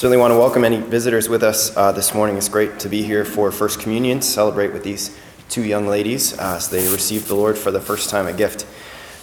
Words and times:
Certainly 0.00 0.16
want 0.16 0.32
to 0.32 0.38
welcome 0.38 0.64
any 0.64 0.78
visitors 0.80 1.28
with 1.28 1.42
us 1.42 1.76
uh, 1.76 1.92
this 1.92 2.14
morning. 2.14 2.38
It's 2.38 2.48
great 2.48 2.78
to 2.78 2.88
be 2.88 3.02
here 3.02 3.22
for 3.22 3.52
First 3.52 3.80
Communion, 3.80 4.20
to 4.20 4.26
celebrate 4.26 4.72
with 4.72 4.82
these 4.82 5.14
two 5.50 5.62
young 5.62 5.86
ladies 5.86 6.38
uh, 6.38 6.54
as 6.56 6.70
they 6.70 6.88
received 6.90 7.28
the 7.28 7.34
Lord 7.34 7.58
for 7.58 7.70
the 7.70 7.82
first 7.82 8.08
time 8.08 8.26
a 8.26 8.32
gift. 8.32 8.64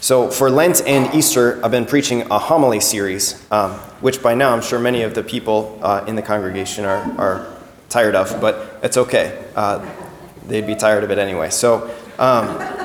So, 0.02 0.30
for 0.30 0.52
Lent 0.52 0.86
and 0.86 1.12
Easter, 1.16 1.60
I've 1.66 1.72
been 1.72 1.88
preaching 1.88 2.30
a 2.30 2.38
homily 2.38 2.80
series, 2.80 3.44
um, 3.52 3.72
which 4.02 4.22
by 4.22 4.36
now 4.36 4.54
I'm 4.54 4.62
sure 4.62 4.78
many 4.78 5.02
of 5.02 5.16
the 5.16 5.24
people 5.24 5.80
uh, 5.82 6.06
in 6.08 6.16
the 6.16 6.22
congregation 6.22 6.86
are, 6.86 7.02
are 7.20 7.58
tired 7.90 8.14
of, 8.14 8.40
but 8.40 8.80
it's 8.84 8.98
okay. 8.98 9.46
Uh, 9.56 9.84
they'd 10.46 10.68
be 10.68 10.76
tired 10.76 11.04
of 11.04 11.10
it 11.10 11.18
anyway. 11.18 11.50
So, 11.50 11.90
um, 12.20 12.77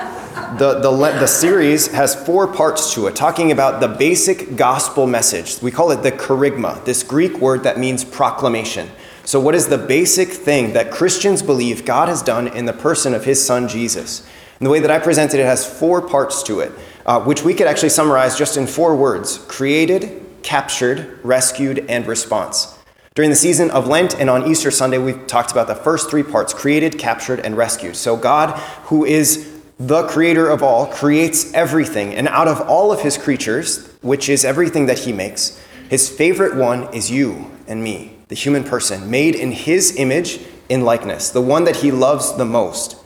the, 0.58 0.80
the, 0.80 0.90
the 0.90 1.26
series 1.26 1.88
has 1.88 2.14
four 2.14 2.46
parts 2.46 2.94
to 2.94 3.06
it, 3.06 3.16
talking 3.16 3.52
about 3.52 3.80
the 3.80 3.88
basic 3.88 4.56
gospel 4.56 5.06
message. 5.06 5.60
We 5.60 5.70
call 5.70 5.90
it 5.90 6.02
the 6.02 6.12
kerygma, 6.12 6.84
this 6.84 7.02
Greek 7.02 7.38
word 7.38 7.64
that 7.64 7.78
means 7.78 8.04
proclamation. 8.04 8.90
So, 9.24 9.38
what 9.40 9.54
is 9.54 9.68
the 9.68 9.79
basic 9.79 10.29
thing 10.29 10.72
that 10.72 10.90
Christians 10.90 11.43
believe 11.43 11.84
God 11.84 12.08
has 12.08 12.22
done 12.22 12.48
in 12.48 12.64
the 12.64 12.72
person 12.72 13.14
of 13.14 13.24
his 13.24 13.44
son 13.44 13.68
Jesus? 13.68 14.26
And 14.58 14.66
the 14.66 14.71
way 14.71 14.80
that 14.80 14.90
I 14.90 14.98
presented 14.98 15.40
it 15.40 15.44
has 15.44 15.66
four 15.66 16.00
parts 16.00 16.43
to 16.44 16.60
it, 16.60 16.72
uh, 17.04 17.21
which 17.21 17.43
we 17.43 17.54
could 17.54 17.66
actually 17.66 17.90
summarize 17.90 18.36
just 18.36 18.57
in 18.57 18.66
four 18.66 18.96
words 18.96 19.38
created, 19.49 20.24
captured, 20.43 21.18
rescued, 21.22 21.85
and 21.88 22.07
response. 22.07 22.79
During 23.14 23.30
the 23.30 23.36
season 23.36 23.71
of 23.71 23.86
Lent 23.86 24.18
and 24.18 24.30
on 24.30 24.50
Easter 24.50 24.71
Sunday, 24.71 24.96
we've 24.96 25.26
talked 25.26 25.52
about 25.52 25.66
the 25.66 25.74
first 25.74 26.08
three 26.08 26.22
parts 26.22 26.54
created, 26.54 26.99
captured, 26.99 27.40
and 27.40 27.57
rescued. 27.57 27.94
So, 27.94 28.16
God, 28.16 28.58
who 28.86 29.04
is 29.04 29.51
the 29.86 30.04
creator 30.04 30.49
of 30.49 30.63
all, 30.63 30.86
creates 30.86 31.53
everything. 31.54 32.14
And 32.14 32.28
out 32.28 32.47
of 32.47 32.61
all 32.69 32.92
of 32.92 33.00
his 33.00 33.19
creatures, 33.19 33.89
which 34.00 34.28
is 34.28 34.45
everything 34.45 34.86
that 34.86 35.00
he 35.00 35.12
makes, 35.12 35.61
his 35.89 36.08
favorite 36.08 36.55
one 36.55 36.92
is 36.95 37.11
you 37.11 37.50
and 37.67 37.83
me, 37.83 38.17
the 38.28 38.36
human 38.36 38.62
person, 38.62 39.11
made 39.11 39.34
in 39.34 39.50
his 39.50 39.97
image 39.97 40.41
in 40.69 40.83
likeness, 40.83 41.31
the 41.31 41.41
one 41.41 41.64
that 41.64 41.77
he 41.77 41.91
loves 41.91 42.36
the 42.36 42.44
most. 42.44 42.97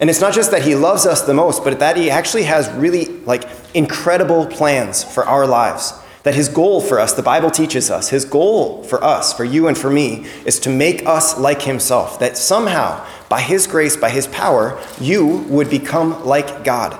And 0.00 0.10
it's 0.10 0.20
not 0.20 0.32
just 0.32 0.50
that 0.50 0.62
he 0.62 0.74
loves 0.74 1.06
us 1.06 1.22
the 1.22 1.34
most, 1.34 1.62
but 1.62 1.78
that 1.78 1.96
he 1.96 2.10
actually 2.10 2.44
has 2.44 2.68
really 2.72 3.06
like 3.20 3.44
incredible 3.74 4.46
plans 4.46 5.04
for 5.04 5.24
our 5.24 5.46
lives. 5.46 5.92
That 6.28 6.34
his 6.34 6.50
goal 6.50 6.82
for 6.82 7.00
us, 7.00 7.14
the 7.14 7.22
Bible 7.22 7.50
teaches 7.50 7.90
us, 7.90 8.10
his 8.10 8.26
goal 8.26 8.82
for 8.82 9.02
us, 9.02 9.32
for 9.32 9.44
you 9.44 9.66
and 9.66 9.78
for 9.78 9.88
me, 9.88 10.26
is 10.44 10.60
to 10.60 10.68
make 10.68 11.06
us 11.06 11.38
like 11.38 11.62
himself. 11.62 12.18
That 12.18 12.36
somehow 12.36 13.02
by 13.28 13.40
His 13.40 13.66
grace, 13.66 13.96
by 13.96 14.10
His 14.10 14.26
power, 14.26 14.80
you 15.00 15.26
would 15.48 15.70
become 15.70 16.24
like 16.24 16.64
God. 16.64 16.98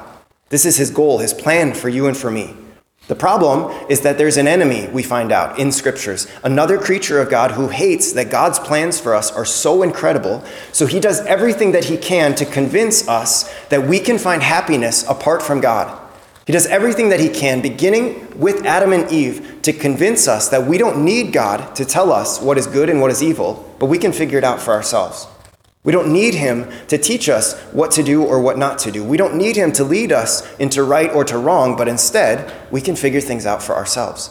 This 0.51 0.65
is 0.65 0.77
His 0.77 0.91
goal, 0.91 1.19
His 1.19 1.35
plan 1.35 1.75
for 1.75 1.89
you 1.89 2.07
and 2.07 2.17
for 2.17 2.31
me. 2.31 2.55
The 3.09 3.15
problem 3.15 3.71
is 3.89 4.03
that 4.03 4.19
there's 4.19 4.37
an 4.37 4.47
enemy, 4.47 4.87
we 4.89 5.03
find 5.03 5.33
out 5.33 5.59
in 5.59 5.73
scriptures, 5.73 6.27
another 6.45 6.79
creature 6.79 7.21
of 7.21 7.31
God 7.31 7.53
who 7.53 7.69
hates 7.69 8.13
that 8.13 8.31
God's 8.31 8.59
plans 8.59 9.01
for 9.01 9.15
us 9.15 9.33
are 9.33 9.47
so 9.47 9.83
incredible. 9.83 10.45
So 10.73 10.85
he 10.85 11.01
does 11.01 11.21
everything 11.21 11.73
that 11.73 11.85
he 11.85 11.97
can 11.97 12.35
to 12.35 12.45
convince 12.45 13.09
us 13.09 13.51
that 13.69 13.87
we 13.87 13.99
can 13.99 14.19
find 14.19 14.43
happiness 14.43 15.09
apart 15.09 15.43
from 15.43 15.63
God. 15.63 16.08
He 16.49 16.53
does 16.55 16.65
everything 16.65 17.11
that 17.11 17.21
he 17.21 17.29
can, 17.29 17.61
beginning 17.61 18.41
with 18.41 18.65
Adam 18.65 18.95
and 18.95 19.13
Eve, 19.13 19.59
to 19.61 19.71
convince 19.71 20.27
us 20.27 20.49
that 20.49 20.67
we 20.67 20.79
don't 20.79 21.05
need 21.05 21.31
God 21.31 21.77
to 21.77 21.85
tell 21.85 22.11
us 22.11 22.41
what 22.41 22.57
is 22.57 22.67
good 22.67 22.89
and 22.89 23.03
what 23.03 23.11
is 23.11 23.23
evil, 23.23 23.71
but 23.79 23.85
we 23.85 23.99
can 23.99 24.13
figure 24.13 24.39
it 24.39 24.45
out 24.45 24.59
for 24.59 24.73
ourselves. 24.73 25.27
We 25.85 25.93
don't 25.93 26.11
need 26.11 26.33
him 26.33 26.73
to 26.87 26.97
teach 26.97 27.29
us 27.29 27.53
what 27.73 27.91
to 27.91 28.03
do 28.03 28.25
or 28.25 28.41
what 28.41 28.57
not 28.57 28.79
to 28.79 28.91
do. 28.91 29.05
We 29.05 29.19
don't 29.19 29.37
need 29.37 29.57
him 29.57 29.73
to 29.73 29.85
lead 29.85 30.11
us 30.11 30.51
into 30.57 30.83
right 30.85 31.11
or 31.11 31.23
to 31.25 31.37
wrong, 31.37 31.77
but 31.77 31.87
instead, 31.87 32.51
we 32.71 32.81
can 32.81 32.97
figure 32.97 33.21
things 33.21 33.45
out 33.45 33.63
for 33.63 33.75
ourselves. 33.75 34.31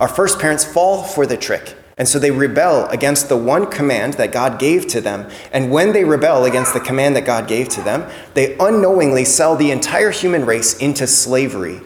Our 0.00 0.08
first 0.08 0.40
parents 0.40 0.64
fall 0.64 1.04
for 1.04 1.26
the 1.26 1.36
trick, 1.36 1.76
and 1.98 2.08
so 2.08 2.18
they 2.18 2.30
rebel 2.30 2.86
against 2.88 3.28
the 3.28 3.36
one 3.36 3.68
command 3.70 4.14
that 4.14 4.32
God 4.32 4.58
gave 4.58 4.86
to 4.88 5.00
them. 5.00 5.28
And 5.52 5.70
when 5.70 5.92
they 5.92 6.04
rebel 6.04 6.44
against 6.44 6.72
the 6.72 6.80
command 6.80 7.16
that 7.16 7.26
God 7.26 7.48
gave 7.48 7.68
to 7.70 7.82
them, 7.82 8.08
they 8.34 8.56
unknowingly 8.58 9.24
sell 9.24 9.56
the 9.56 9.72
entire 9.72 10.12
human 10.12 10.46
race 10.46 10.78
into 10.78 11.08
slavery 11.08 11.80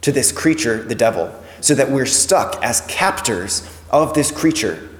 to 0.00 0.10
this 0.10 0.32
creature, 0.32 0.82
the 0.82 0.96
devil, 0.96 1.32
so 1.60 1.76
that 1.76 1.90
we're 1.90 2.06
stuck 2.06 2.62
as 2.62 2.80
captors 2.82 3.66
of 3.90 4.14
this 4.14 4.32
creature 4.32 4.90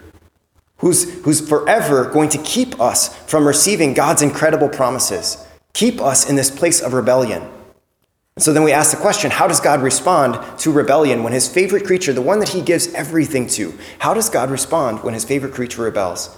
who's, 0.83 1.25
who's 1.25 1.47
forever 1.47 2.11
going 2.11 2.29
to 2.29 2.39
keep 2.39 2.81
us 2.81 3.17
from 3.25 3.47
receiving 3.47 3.94
God's 3.94 4.23
incredible 4.23 4.69
promises, 4.69 5.44
keep 5.73 6.00
us 6.00 6.29
in 6.29 6.37
this 6.37 6.50
place 6.50 6.81
of 6.81 6.93
rebellion. 6.93 7.43
So 8.38 8.54
then 8.54 8.62
we 8.62 8.72
ask 8.72 8.91
the 8.91 8.97
question 8.97 9.31
how 9.31 9.47
does 9.47 9.60
God 9.60 9.82
respond 9.82 10.59
to 10.60 10.72
rebellion 10.72 11.22
when 11.22 11.34
his 11.34 11.48
favorite 11.48 11.84
creature, 11.84 12.15
the 12.15 12.22
one 12.22 12.38
that 12.41 12.48
he 12.48 12.62
gives 12.62 12.93
everything 12.94 13.47
to, 13.48 13.78
how 13.98 14.15
does 14.15 14.31
God 14.31 14.50
respond 14.50 15.03
when 15.03 15.12
his 15.12 15.25
favorite 15.25 15.53
creature 15.53 15.82
rebels? 15.82 16.34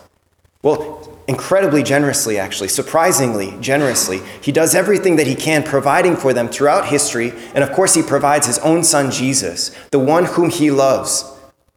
Well, 0.62 1.20
incredibly 1.28 1.82
generously, 1.82 2.38
actually, 2.38 2.68
surprisingly 2.68 3.56
generously. 3.60 4.22
He 4.40 4.50
does 4.50 4.74
everything 4.74 5.16
that 5.16 5.26
he 5.26 5.34
can, 5.34 5.62
providing 5.62 6.16
for 6.16 6.32
them 6.32 6.48
throughout 6.48 6.88
history. 6.88 7.32
And 7.54 7.62
of 7.62 7.70
course, 7.70 7.94
he 7.94 8.02
provides 8.02 8.46
his 8.46 8.58
own 8.60 8.82
son, 8.82 9.10
Jesus, 9.10 9.70
the 9.90 9.98
one 9.98 10.24
whom 10.24 10.50
he 10.50 10.70
loves. 10.70 11.30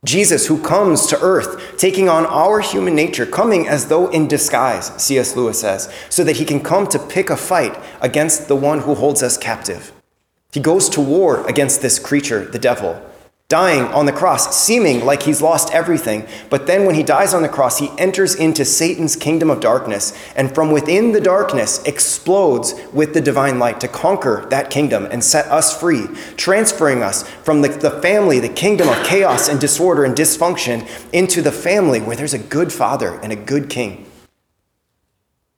Jesus, 0.06 0.48
who 0.48 0.62
comes 0.62 1.06
to 1.08 1.20
earth, 1.20 1.78
taking 1.78 2.08
on 2.08 2.26
our 2.28 2.62
human 2.62 2.96
nature, 2.96 3.26
coming 3.26 3.68
as 3.68 3.88
though 3.88 4.08
in 4.10 4.28
disguise, 4.28 4.92
C.S. 5.02 5.36
Lewis 5.36 5.60
says, 5.60 5.94
so 6.10 6.24
that 6.24 6.38
he 6.38 6.46
can 6.46 6.62
come 6.62 6.88
to 6.88 7.00
pick 7.00 7.30
a 7.30 7.38
fight 7.38 7.78
against 8.00 8.48
the 8.48 8.56
one 8.56 8.80
who 8.80 8.96
holds 8.96 9.22
us 9.22 9.38
captive. 9.38 9.92
He 10.52 10.60
goes 10.60 10.90
to 10.90 11.02
war 11.02 11.48
against 11.48 11.82
this 11.82 12.00
creature, 12.00 12.46
the 12.46 12.60
devil, 12.60 13.02
dying 13.50 13.84
on 13.94 14.06
the 14.06 14.12
cross, 14.12 14.58
seeming 14.58 15.06
like 15.06 15.24
he's 15.24 15.42
lost 15.42 15.74
everything. 15.74 16.28
But 16.50 16.68
then 16.68 16.86
when 16.86 16.96
he 16.96 17.04
dies 17.04 17.34
on 17.34 17.44
the 17.44 17.50
cross, 17.50 17.80
he 17.80 17.90
enters 17.98 18.36
into 18.36 18.66
Satan's 18.66 19.16
kingdom 19.16 19.50
of 19.50 19.62
darkness, 19.62 20.14
and 20.36 20.54
from 20.54 20.72
within 20.72 21.14
the 21.14 21.22
darkness 21.22 21.82
explodes 21.84 22.76
with 22.92 23.14
the 23.14 23.22
divine 23.22 23.58
light 23.58 23.80
to 23.82 23.88
conquer 23.88 24.46
that 24.50 24.70
kingdom 24.70 25.06
and 25.06 25.24
set 25.24 25.46
us 25.48 25.78
free, 25.78 26.08
transferring 26.36 27.04
us 27.04 27.28
from 27.44 27.62
the, 27.62 27.70
the 27.70 28.02
family, 28.02 28.40
the 28.40 28.50
kingdom 28.50 28.90
of 28.90 29.06
chaos 29.06 29.48
and 29.48 29.62
disorder 29.62 30.04
and 30.04 30.16
dysfunction, 30.16 30.86
into 31.14 31.42
the 31.42 31.52
family 31.52 32.02
where 32.02 32.18
there's 32.18 32.34
a 32.34 32.40
good 32.40 32.74
father 32.74 33.18
and 33.22 33.32
a 33.32 33.38
good 33.38 33.70
king. 33.70 34.06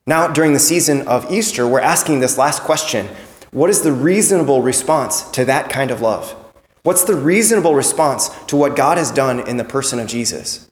Now, 0.06 0.28
during 0.28 0.54
the 0.54 0.60
season 0.60 1.08
of 1.08 1.32
Easter, 1.32 1.68
we're 1.68 1.80
asking 1.80 2.20
this 2.20 2.38
last 2.38 2.62
question 2.64 3.08
What 3.52 3.70
is 3.70 3.82
the 3.82 3.92
reasonable 3.92 4.62
response 4.62 5.24
to 5.32 5.46
that 5.46 5.70
kind 5.70 5.92
of 5.92 6.02
love? 6.02 6.36
What's 6.84 7.04
the 7.04 7.16
reasonable 7.16 7.76
response 7.76 8.30
to 8.46 8.56
what 8.56 8.76
God 8.76 8.98
has 8.98 9.12
done 9.12 9.48
in 9.48 9.58
the 9.58 9.64
person 9.64 10.00
of 10.00 10.08
Jesus? 10.08 10.70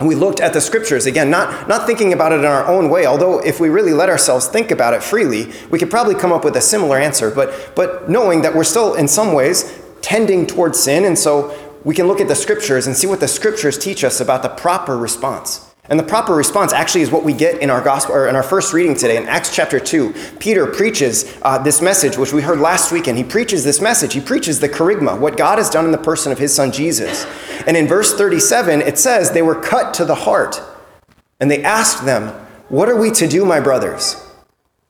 And 0.00 0.08
we 0.08 0.16
looked 0.16 0.40
at 0.40 0.52
the 0.52 0.60
scriptures, 0.60 1.06
again, 1.06 1.30
not, 1.30 1.68
not 1.68 1.86
thinking 1.86 2.12
about 2.12 2.32
it 2.32 2.40
in 2.40 2.44
our 2.44 2.66
own 2.66 2.90
way, 2.90 3.06
although 3.06 3.38
if 3.38 3.60
we 3.60 3.68
really 3.68 3.92
let 3.92 4.08
ourselves 4.08 4.48
think 4.48 4.72
about 4.72 4.92
it 4.92 5.04
freely, 5.04 5.52
we 5.70 5.78
could 5.78 5.90
probably 5.90 6.16
come 6.16 6.32
up 6.32 6.44
with 6.44 6.56
a 6.56 6.60
similar 6.60 6.98
answer, 6.98 7.30
but, 7.30 7.76
but 7.76 8.10
knowing 8.10 8.42
that 8.42 8.54
we're 8.54 8.64
still, 8.64 8.94
in 8.94 9.06
some 9.06 9.32
ways, 9.32 9.80
tending 10.02 10.48
towards 10.48 10.80
sin, 10.80 11.04
and 11.04 11.16
so 11.16 11.56
we 11.84 11.94
can 11.94 12.08
look 12.08 12.20
at 12.20 12.26
the 12.26 12.34
scriptures 12.34 12.88
and 12.88 12.96
see 12.96 13.06
what 13.06 13.20
the 13.20 13.28
scriptures 13.28 13.78
teach 13.78 14.02
us 14.02 14.20
about 14.20 14.42
the 14.42 14.48
proper 14.48 14.96
response. 14.96 15.73
And 15.90 15.98
the 15.98 16.04
proper 16.04 16.34
response 16.34 16.72
actually 16.72 17.02
is 17.02 17.10
what 17.10 17.24
we 17.24 17.34
get 17.34 17.60
in 17.60 17.68
our 17.68 17.82
gospel 17.82 18.14
or 18.14 18.26
in 18.26 18.36
our 18.36 18.42
first 18.42 18.72
reading 18.72 18.94
today 18.94 19.18
in 19.18 19.28
Acts 19.28 19.54
chapter 19.54 19.78
2. 19.78 20.14
Peter 20.38 20.66
preaches 20.66 21.36
uh, 21.42 21.58
this 21.58 21.82
message, 21.82 22.16
which 22.16 22.32
we 22.32 22.40
heard 22.40 22.58
last 22.58 22.90
week, 22.90 23.06
and 23.06 23.18
he 23.18 23.24
preaches 23.24 23.64
this 23.64 23.82
message. 23.82 24.14
He 24.14 24.20
preaches 24.20 24.60
the 24.60 24.68
kerygma, 24.68 25.18
what 25.18 25.36
God 25.36 25.58
has 25.58 25.68
done 25.68 25.84
in 25.84 25.92
the 25.92 25.98
person 25.98 26.32
of 26.32 26.38
his 26.38 26.54
son 26.54 26.72
Jesus. 26.72 27.26
And 27.66 27.76
in 27.76 27.86
verse 27.86 28.14
37, 28.14 28.80
it 28.80 28.98
says, 28.98 29.30
They 29.30 29.42
were 29.42 29.60
cut 29.60 29.92
to 29.94 30.06
the 30.06 30.14
heart, 30.14 30.62
and 31.38 31.50
they 31.50 31.62
asked 31.62 32.06
them, 32.06 32.28
What 32.70 32.88
are 32.88 32.96
we 32.96 33.10
to 33.10 33.28
do, 33.28 33.44
my 33.44 33.60
brothers? 33.60 34.16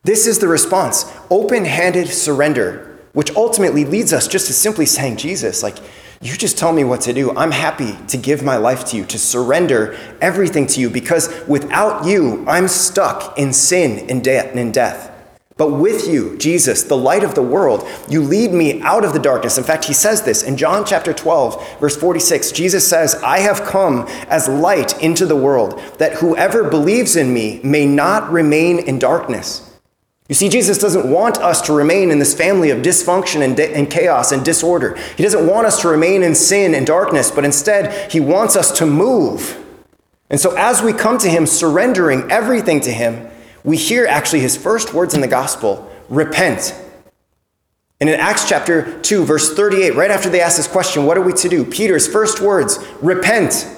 This 0.03 0.27
is 0.27 0.39
the 0.39 0.47
response 0.47 1.11
open 1.29 1.65
handed 1.65 2.07
surrender, 2.07 3.01
which 3.11 3.35
ultimately 3.35 3.83
leads 3.83 4.13
us 4.13 4.29
just 4.29 4.47
to 4.47 4.53
simply 4.53 4.85
saying, 4.85 5.17
Jesus, 5.17 5.61
like, 5.61 5.77
you 6.25 6.35
just 6.35 6.57
tell 6.57 6.73
me 6.73 6.83
what 6.83 7.01
to 7.01 7.13
do. 7.13 7.35
I'm 7.37 7.51
happy 7.51 7.95
to 8.07 8.17
give 8.17 8.41
my 8.41 8.57
life 8.57 8.83
to 8.85 8.97
you, 8.97 9.05
to 9.05 9.19
surrender 9.19 9.95
everything 10.21 10.65
to 10.67 10.81
you, 10.81 10.89
because 10.89 11.29
without 11.47 12.05
you, 12.05 12.43
I'm 12.47 12.67
stuck 12.67 13.37
in 13.37 13.53
sin 13.53 14.09
and 14.09 14.25
in 14.25 14.71
death. 14.71 15.11
But 15.57 15.69
with 15.69 16.07
you, 16.07 16.35
Jesus, 16.37 16.83
the 16.83 16.97
light 16.97 17.23
of 17.23 17.35
the 17.35 17.43
world, 17.43 17.87
you 18.09 18.21
lead 18.21 18.51
me 18.51 18.81
out 18.81 19.05
of 19.05 19.13
the 19.13 19.19
darkness. 19.19 19.57
In 19.57 19.63
fact, 19.63 19.85
he 19.85 19.93
says 19.93 20.23
this 20.23 20.41
in 20.41 20.57
John 20.57 20.83
chapter 20.83 21.13
12, 21.13 21.79
verse 21.79 21.95
46. 21.95 22.51
Jesus 22.51 22.85
says, 22.85 23.15
I 23.23 23.39
have 23.39 23.61
come 23.61 24.05
as 24.27 24.49
light 24.49 25.01
into 25.01 25.25
the 25.25 25.35
world, 25.35 25.79
that 25.99 26.13
whoever 26.13 26.69
believes 26.69 27.15
in 27.15 27.33
me 27.33 27.61
may 27.63 27.85
not 27.85 28.31
remain 28.31 28.79
in 28.79 28.97
darkness. 28.99 29.74
You 30.27 30.33
see, 30.33 30.49
Jesus 30.49 30.79
doesn't 30.79 31.09
want 31.09 31.37
us 31.37 31.61
to 31.61 31.73
remain 31.73 32.09
in 32.09 32.17
this 32.17 32.33
family 32.33 32.71
of 32.71 32.79
dysfunction 32.79 33.43
and, 33.43 33.55
di- 33.55 33.71
and, 33.73 33.89
chaos 33.89 34.31
and 34.31 34.43
disorder. 34.43 34.97
He 35.15 35.21
doesn't 35.21 35.45
want 35.45 35.67
us 35.67 35.81
to 35.81 35.87
remain 35.87 36.23
in 36.23 36.33
sin 36.33 36.73
and 36.73 36.87
darkness, 36.87 37.29
but 37.29 37.45
instead, 37.45 38.11
He 38.11 38.19
wants 38.19 38.55
us 38.55 38.71
to 38.79 38.87
move. 38.87 39.63
And 40.31 40.39
so, 40.39 40.55
as 40.57 40.81
we 40.81 40.93
come 40.93 41.19
to 41.19 41.29
Him, 41.29 41.45
surrendering 41.45 42.31
everything 42.31 42.81
to 42.81 42.91
Him, 42.91 43.29
we 43.63 43.77
hear 43.77 44.07
actually 44.07 44.39
His 44.39 44.57
first 44.57 44.95
words 44.95 45.13
in 45.13 45.21
the 45.21 45.27
gospel 45.27 45.91
repent. 46.09 46.73
And 48.01 48.09
in 48.09 48.19
Acts 48.19 48.49
chapter 48.49 48.99
2, 49.01 49.25
verse 49.25 49.53
38, 49.53 49.95
right 49.95 50.11
after 50.11 50.29
they 50.29 50.41
ask 50.41 50.57
this 50.57 50.67
question, 50.67 51.05
what 51.05 51.17
are 51.17 51.21
we 51.21 51.33
to 51.33 51.49
do? 51.49 51.63
Peter's 51.63 52.07
first 52.07 52.41
words, 52.41 52.79
repent. 52.99 53.69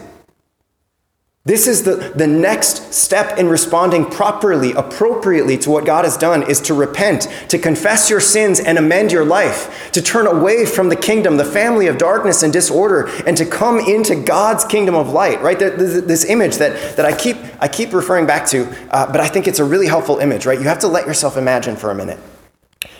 This 1.47 1.65
is 1.65 1.83
the, 1.83 2.11
the 2.13 2.27
next 2.27 2.93
step 2.93 3.39
in 3.39 3.47
responding 3.47 4.05
properly, 4.09 4.73
appropriately 4.73 5.57
to 5.59 5.69
what 5.69 5.85
God 5.85 6.03
has 6.03 6.17
done 6.17 6.43
is 6.43 6.59
to 6.63 6.73
repent, 6.73 7.29
to 7.47 7.57
confess 7.57 8.09
your 8.09 8.19
sins 8.19 8.59
and 8.59 8.77
amend 8.77 9.13
your 9.13 9.23
life, 9.23 9.89
to 9.93 10.01
turn 10.01 10.27
away 10.27 10.65
from 10.65 10.89
the 10.89 10.97
kingdom, 10.97 11.37
the 11.37 11.45
family 11.45 11.87
of 11.87 11.97
darkness 11.97 12.43
and 12.43 12.51
disorder, 12.51 13.07
and 13.25 13.37
to 13.37 13.45
come 13.45 13.79
into 13.79 14.13
God's 14.13 14.65
kingdom 14.65 14.93
of 14.93 15.11
light, 15.11 15.41
right? 15.41 15.57
This, 15.57 16.25
image 16.25 16.57
that, 16.57 16.97
that 16.97 17.05
I, 17.05 17.17
keep, 17.17 17.37
I 17.61 17.69
keep 17.69 17.93
referring 17.93 18.25
back 18.25 18.45
to, 18.47 18.67
uh, 18.91 19.09
but 19.09 19.21
I 19.21 19.29
think 19.29 19.47
it's 19.47 19.59
a 19.59 19.63
really 19.63 19.87
helpful 19.87 20.17
image, 20.17 20.45
right? 20.45 20.59
You 20.59 20.65
have 20.65 20.79
to 20.79 20.89
let 20.89 21.07
yourself 21.07 21.37
imagine 21.37 21.77
for 21.77 21.91
a 21.91 21.95
minute. 21.95 22.19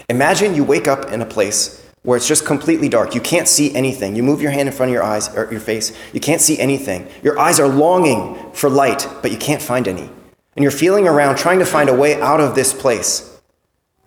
Imagine 0.07 0.55
you 0.55 0.63
wake 0.63 0.87
up 0.87 1.11
in 1.11 1.21
a 1.21 1.25
place 1.25 1.85
where 2.07 2.15
it's 2.15 2.25
just 2.25 2.45
completely 2.45 2.87
dark. 2.87 3.13
You 3.13 3.19
can't 3.19 3.49
see 3.49 3.75
anything. 3.75 4.15
You 4.15 4.23
move 4.23 4.41
your 4.41 4.51
hand 4.51 4.69
in 4.69 4.73
front 4.73 4.91
of 4.91 4.93
your 4.93 5.03
eyes 5.03 5.27
or 5.35 5.51
your 5.51 5.59
face. 5.59 5.91
You 6.13 6.21
can't 6.21 6.39
see 6.39 6.57
anything. 6.57 7.05
Your 7.21 7.37
eyes 7.37 7.59
are 7.59 7.67
longing 7.67 8.53
for 8.53 8.69
light, 8.69 9.05
but 9.21 9.29
you 9.29 9.37
can't 9.37 9.61
find 9.61 9.89
any. 9.89 10.09
And 10.55 10.63
you're 10.63 10.71
feeling 10.71 11.05
around 11.05 11.35
trying 11.35 11.59
to 11.59 11.65
find 11.65 11.89
a 11.89 11.93
way 11.93 12.17
out 12.21 12.39
of 12.39 12.55
this 12.55 12.73
place. 12.73 13.37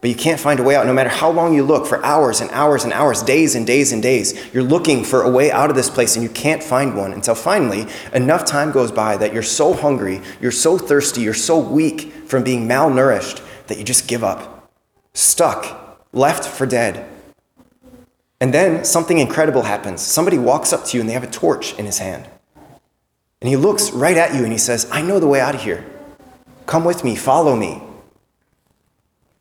But 0.00 0.08
you 0.08 0.16
can't 0.16 0.40
find 0.40 0.58
a 0.58 0.62
way 0.62 0.76
out 0.76 0.86
no 0.86 0.94
matter 0.94 1.10
how 1.10 1.30
long 1.30 1.52
you 1.52 1.62
look 1.62 1.86
for 1.86 2.02
hours 2.02 2.40
and 2.40 2.50
hours 2.52 2.84
and 2.84 2.94
hours, 2.94 3.22
days 3.22 3.54
and 3.54 3.66
days 3.66 3.92
and 3.92 4.02
days. 4.02 4.32
You're 4.54 4.62
looking 4.62 5.04
for 5.04 5.20
a 5.20 5.30
way 5.30 5.52
out 5.52 5.68
of 5.68 5.76
this 5.76 5.90
place 5.90 6.16
and 6.16 6.22
you 6.22 6.30
can't 6.30 6.62
find 6.62 6.96
one 6.96 7.12
until 7.12 7.34
finally 7.34 7.86
enough 8.14 8.46
time 8.46 8.72
goes 8.72 8.90
by 8.90 9.18
that 9.18 9.34
you're 9.34 9.42
so 9.42 9.74
hungry, 9.74 10.22
you're 10.40 10.52
so 10.52 10.78
thirsty, 10.78 11.20
you're 11.20 11.34
so 11.34 11.58
weak 11.58 12.10
from 12.24 12.44
being 12.44 12.66
malnourished 12.66 13.46
that 13.66 13.76
you 13.76 13.84
just 13.84 14.08
give 14.08 14.24
up. 14.24 14.72
Stuck, 15.12 16.02
left 16.14 16.46
for 16.46 16.64
dead. 16.64 17.09
And 18.40 18.54
then 18.54 18.84
something 18.84 19.18
incredible 19.18 19.62
happens. 19.62 20.00
Somebody 20.00 20.38
walks 20.38 20.72
up 20.72 20.84
to 20.86 20.96
you 20.96 21.02
and 21.02 21.08
they 21.08 21.14
have 21.14 21.22
a 21.22 21.30
torch 21.30 21.78
in 21.78 21.84
his 21.84 21.98
hand. 21.98 22.26
And 23.40 23.48
he 23.48 23.56
looks 23.56 23.90
right 23.90 24.16
at 24.16 24.34
you 24.34 24.44
and 24.44 24.52
he 24.52 24.58
says, 24.58 24.88
I 24.90 25.02
know 25.02 25.20
the 25.20 25.26
way 25.26 25.40
out 25.40 25.54
of 25.54 25.62
here. 25.62 25.84
Come 26.66 26.84
with 26.84 27.04
me, 27.04 27.16
follow 27.16 27.54
me. 27.56 27.82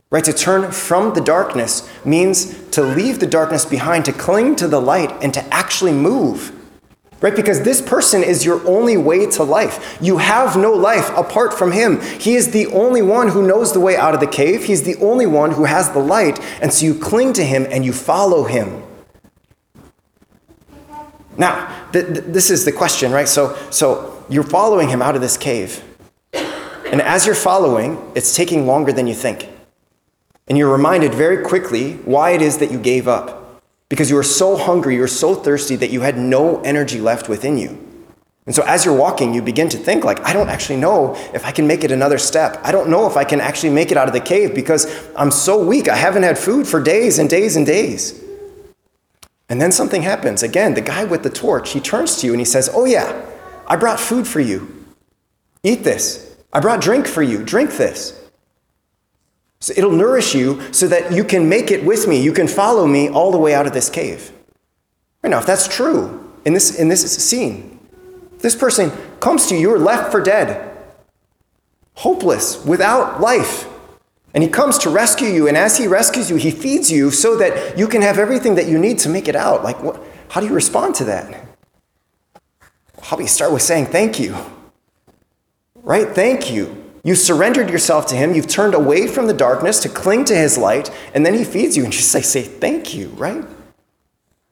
Right? 0.09 0.23
To 0.23 0.33
turn 0.33 0.71
from 0.71 1.13
the 1.13 1.21
darkness 1.21 1.87
means 2.03 2.67
to 2.69 2.81
leave 2.81 3.19
the 3.19 3.27
darkness 3.27 3.63
behind, 3.63 4.05
to 4.05 4.11
cling 4.11 4.55
to 4.55 4.67
the 4.67 4.81
light, 4.81 5.11
and 5.21 5.31
to 5.35 5.53
actually 5.53 5.91
move. 5.91 6.51
Right? 7.21 7.35
Because 7.35 7.61
this 7.61 7.81
person 7.81 8.23
is 8.23 8.43
your 8.43 8.65
only 8.67 8.97
way 8.97 9.29
to 9.31 9.43
life. 9.43 9.99
You 10.01 10.17
have 10.17 10.57
no 10.57 10.71
life 10.71 11.15
apart 11.15 11.53
from 11.53 11.73
him. 11.73 12.01
He 12.01 12.33
is 12.33 12.51
the 12.51 12.65
only 12.67 13.03
one 13.03 13.27
who 13.27 13.45
knows 13.45 13.71
the 13.71 13.79
way 13.79 13.95
out 13.95 14.15
of 14.15 14.19
the 14.19 14.27
cave. 14.27 14.63
He's 14.63 14.83
the 14.83 14.95
only 14.95 15.27
one 15.27 15.51
who 15.51 15.65
has 15.65 15.91
the 15.91 15.99
light. 15.99 16.39
And 16.59 16.73
so 16.73 16.85
you 16.85 16.95
cling 16.95 17.33
to 17.33 17.43
him 17.43 17.67
and 17.69 17.85
you 17.85 17.93
follow 17.93 18.45
him. 18.45 18.83
Now, 21.37 21.89
th- 21.91 22.05
th- 22.05 22.25
this 22.25 22.49
is 22.49 22.65
the 22.65 22.71
question, 22.71 23.11
right? 23.11 23.27
So, 23.27 23.55
so 23.69 24.25
you're 24.29 24.43
following 24.43 24.89
him 24.89 25.01
out 25.01 25.15
of 25.15 25.21
this 25.21 25.37
cave. 25.37 25.83
And 26.33 27.01
as 27.01 27.25
you're 27.25 27.35
following, 27.35 28.11
it's 28.15 28.35
taking 28.35 28.65
longer 28.65 28.91
than 28.91 29.07
you 29.07 29.13
think. 29.13 29.47
And 30.47 30.57
you're 30.57 30.71
reminded 30.71 31.13
very 31.13 31.43
quickly 31.45 31.93
why 31.97 32.31
it 32.31 32.41
is 32.41 32.57
that 32.57 32.71
you 32.71 32.79
gave 32.79 33.07
up. 33.07 33.61
Because 33.89 34.09
you 34.09 34.15
were 34.15 34.23
so 34.23 34.57
hungry, 34.57 34.95
you 34.95 35.01
were 35.01 35.07
so 35.07 35.35
thirsty 35.35 35.75
that 35.75 35.91
you 35.91 36.01
had 36.01 36.17
no 36.17 36.61
energy 36.61 36.99
left 36.99 37.29
within 37.29 37.57
you. 37.57 37.85
And 38.45 38.55
so 38.55 38.63
as 38.63 38.83
you're 38.83 38.95
walking, 38.95 39.33
you 39.33 39.43
begin 39.43 39.69
to 39.69 39.77
think 39.77 40.03
like, 40.03 40.19
I 40.21 40.33
don't 40.33 40.49
actually 40.49 40.77
know 40.77 41.15
if 41.35 41.45
I 41.45 41.51
can 41.51 41.67
make 41.67 41.83
it 41.83 41.91
another 41.91 42.17
step. 42.17 42.59
I 42.63 42.71
don't 42.71 42.89
know 42.89 43.07
if 43.07 43.15
I 43.15 43.23
can 43.23 43.39
actually 43.39 43.69
make 43.69 43.91
it 43.91 43.97
out 43.97 44.07
of 44.07 44.13
the 44.13 44.19
cave 44.19 44.55
because 44.55 44.87
I'm 45.15 45.29
so 45.29 45.63
weak. 45.63 45.87
I 45.87 45.95
haven't 45.95 46.23
had 46.23 46.37
food 46.37 46.67
for 46.67 46.81
days 46.81 47.19
and 47.19 47.29
days 47.29 47.55
and 47.55 47.65
days. 47.65 48.23
And 49.49 49.59
then 49.59 49.71
something 49.71 50.03
happens. 50.03 50.43
Again, 50.43 50.75
the 50.75 50.81
guy 50.81 51.03
with 51.03 51.23
the 51.23 51.29
torch, 51.29 51.71
he 51.71 51.79
turns 51.79 52.17
to 52.17 52.27
you 52.27 52.33
and 52.33 52.39
he 52.39 52.45
says, 52.45 52.69
Oh, 52.71 52.85
yeah, 52.85 53.25
I 53.67 53.75
brought 53.75 53.99
food 53.99 54.27
for 54.27 54.39
you. 54.39 54.85
Eat 55.63 55.83
this. 55.83 56.37
I 56.53 56.59
brought 56.59 56.81
drink 56.81 57.07
for 57.07 57.23
you. 57.23 57.43
Drink 57.43 57.71
this. 57.71 58.15
So 59.59 59.73
it'll 59.75 59.91
nourish 59.91 60.33
you 60.33 60.61
so 60.71 60.87
that 60.87 61.11
you 61.11 61.23
can 61.23 61.49
make 61.49 61.69
it 61.69 61.83
with 61.83 62.07
me. 62.07 62.21
You 62.21 62.31
can 62.31 62.47
follow 62.47 62.87
me 62.87 63.09
all 63.09 63.31
the 63.31 63.37
way 63.37 63.53
out 63.53 63.67
of 63.67 63.73
this 63.73 63.89
cave. 63.89 64.31
Right 65.21 65.29
now, 65.29 65.39
if 65.39 65.45
that's 65.45 65.67
true 65.67 66.33
in 66.45 66.53
this, 66.53 66.79
in 66.79 66.87
this 66.87 67.01
scene, 67.17 67.79
this 68.39 68.55
person 68.55 68.91
comes 69.19 69.47
to 69.47 69.55
you, 69.55 69.61
you're 69.61 69.79
left 69.79 70.11
for 70.11 70.21
dead, 70.21 70.77
hopeless, 71.95 72.63
without 72.63 73.19
life. 73.19 73.67
And 74.33 74.43
he 74.43 74.49
comes 74.49 74.77
to 74.79 74.89
rescue 74.89 75.27
you, 75.27 75.47
and 75.47 75.57
as 75.57 75.77
he 75.77 75.87
rescues 75.87 76.29
you, 76.29 76.35
he 76.35 76.51
feeds 76.51 76.91
you 76.91 77.09
so 77.09 77.35
that 77.37 77.77
you 77.77 77.87
can 77.87 78.01
have 78.01 78.19
everything 78.19 78.55
that 78.55 78.67
you 78.67 78.77
need 78.77 78.99
to 78.99 79.09
make 79.09 79.27
it 79.27 79.35
out. 79.35 79.63
Like, 79.63 79.81
what, 79.81 80.01
how 80.29 80.39
do 80.39 80.47
you 80.47 80.53
respond 80.53 80.95
to 80.95 81.05
that? 81.05 81.45
How 83.01 83.15
do 83.15 83.23
you 83.23 83.29
start 83.29 83.51
with 83.51 83.63
saying 83.63 83.87
thank 83.87 84.19
you? 84.19 84.35
Right? 85.75 86.07
Thank 86.07 86.51
you. 86.51 86.75
You 87.03 87.15
surrendered 87.15 87.69
yourself 87.69 88.05
to 88.07 88.15
him. 88.15 88.35
You've 88.35 88.47
turned 88.47 88.75
away 88.75 89.07
from 89.07 89.25
the 89.25 89.33
darkness 89.33 89.79
to 89.81 89.89
cling 89.89 90.25
to 90.25 90.35
his 90.35 90.57
light, 90.57 90.91
and 91.15 91.25
then 91.25 91.33
he 91.33 91.43
feeds 91.43 91.75
you, 91.75 91.83
and 91.83 91.93
you 91.93 92.01
say, 92.01 92.21
say 92.21 92.43
thank 92.43 92.93
you, 92.93 93.07
right? 93.09 93.43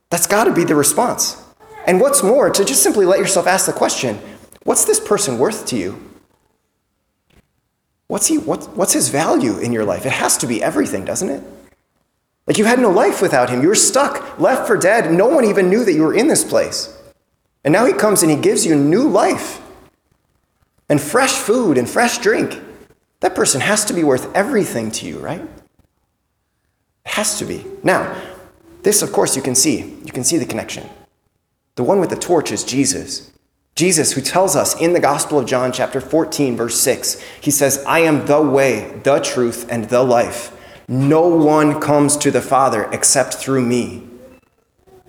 That's 0.09 0.25
got 0.25 0.45
to 0.45 0.53
be 0.53 0.63
the 0.63 0.73
response. 0.73 1.43
And 1.85 2.01
what's 2.01 2.23
more, 2.23 2.49
to 2.49 2.65
just 2.65 2.81
simply 2.81 3.05
let 3.05 3.19
yourself 3.19 3.45
ask 3.45 3.65
the 3.65 3.73
question 3.73 4.19
what's 4.63 4.85
this 4.85 4.99
person 4.99 5.37
worth 5.37 5.67
to 5.67 5.77
you? 5.77 6.06
What's, 8.07 8.27
he, 8.27 8.37
what, 8.37 8.75
what's 8.75 8.93
his 8.93 9.09
value 9.09 9.57
in 9.57 9.73
your 9.73 9.83
life? 9.83 10.05
It 10.05 10.13
has 10.13 10.37
to 10.37 10.47
be 10.47 10.63
everything, 10.63 11.03
doesn't 11.03 11.29
it? 11.29 11.43
Like 12.45 12.57
you 12.57 12.65
had 12.65 12.79
no 12.79 12.89
life 12.89 13.21
without 13.21 13.49
him. 13.49 13.61
You 13.61 13.67
were 13.67 13.75
stuck, 13.75 14.39
left 14.39 14.67
for 14.67 14.77
dead. 14.77 15.11
No 15.11 15.27
one 15.27 15.43
even 15.43 15.69
knew 15.69 15.83
that 15.83 15.93
you 15.93 16.03
were 16.03 16.13
in 16.13 16.27
this 16.27 16.45
place. 16.45 16.97
And 17.65 17.73
now 17.73 17.85
he 17.85 17.91
comes 17.91 18.23
and 18.23 18.31
he 18.31 18.37
gives 18.37 18.65
you 18.65 18.75
new 18.75 19.09
life 19.09 19.61
and 20.87 21.01
fresh 21.01 21.33
food 21.33 21.77
and 21.77 21.89
fresh 21.89 22.19
drink. 22.19 22.61
That 23.19 23.35
person 23.35 23.59
has 23.59 23.83
to 23.85 23.93
be 23.93 24.03
worth 24.03 24.33
everything 24.33 24.91
to 24.91 25.05
you, 25.05 25.19
right? 25.19 25.41
It 25.41 27.11
has 27.11 27.37
to 27.39 27.45
be. 27.45 27.65
Now, 27.83 28.15
this, 28.83 29.01
of 29.01 29.11
course, 29.11 29.35
you 29.35 29.41
can 29.41 29.55
see. 29.55 29.79
You 30.05 30.13
can 30.13 30.23
see 30.23 30.37
the 30.37 30.45
connection. 30.45 30.87
The 31.75 31.83
one 31.83 31.99
with 31.99 32.09
the 32.09 32.15
torch 32.15 32.53
is 32.53 32.63
Jesus. 32.63 33.31
Jesus, 33.77 34.13
who 34.13 34.21
tells 34.21 34.55
us 34.55 34.75
in 34.81 34.93
the 34.93 34.99
Gospel 34.99 35.37
of 35.37 35.45
John, 35.45 35.71
chapter 35.71 36.01
14, 36.01 36.57
verse 36.57 36.81
6, 36.81 37.19
he 37.39 37.51
says, 37.51 37.83
I 37.85 37.99
am 37.99 38.25
the 38.25 38.41
way, 38.41 38.99
the 39.03 39.19
truth, 39.19 39.67
and 39.69 39.87
the 39.87 40.01
life. 40.01 40.51
No 40.87 41.27
one 41.27 41.79
comes 41.79 42.17
to 42.17 42.31
the 42.31 42.41
Father 42.41 42.89
except 42.91 43.35
through 43.35 43.61
me. 43.61 44.01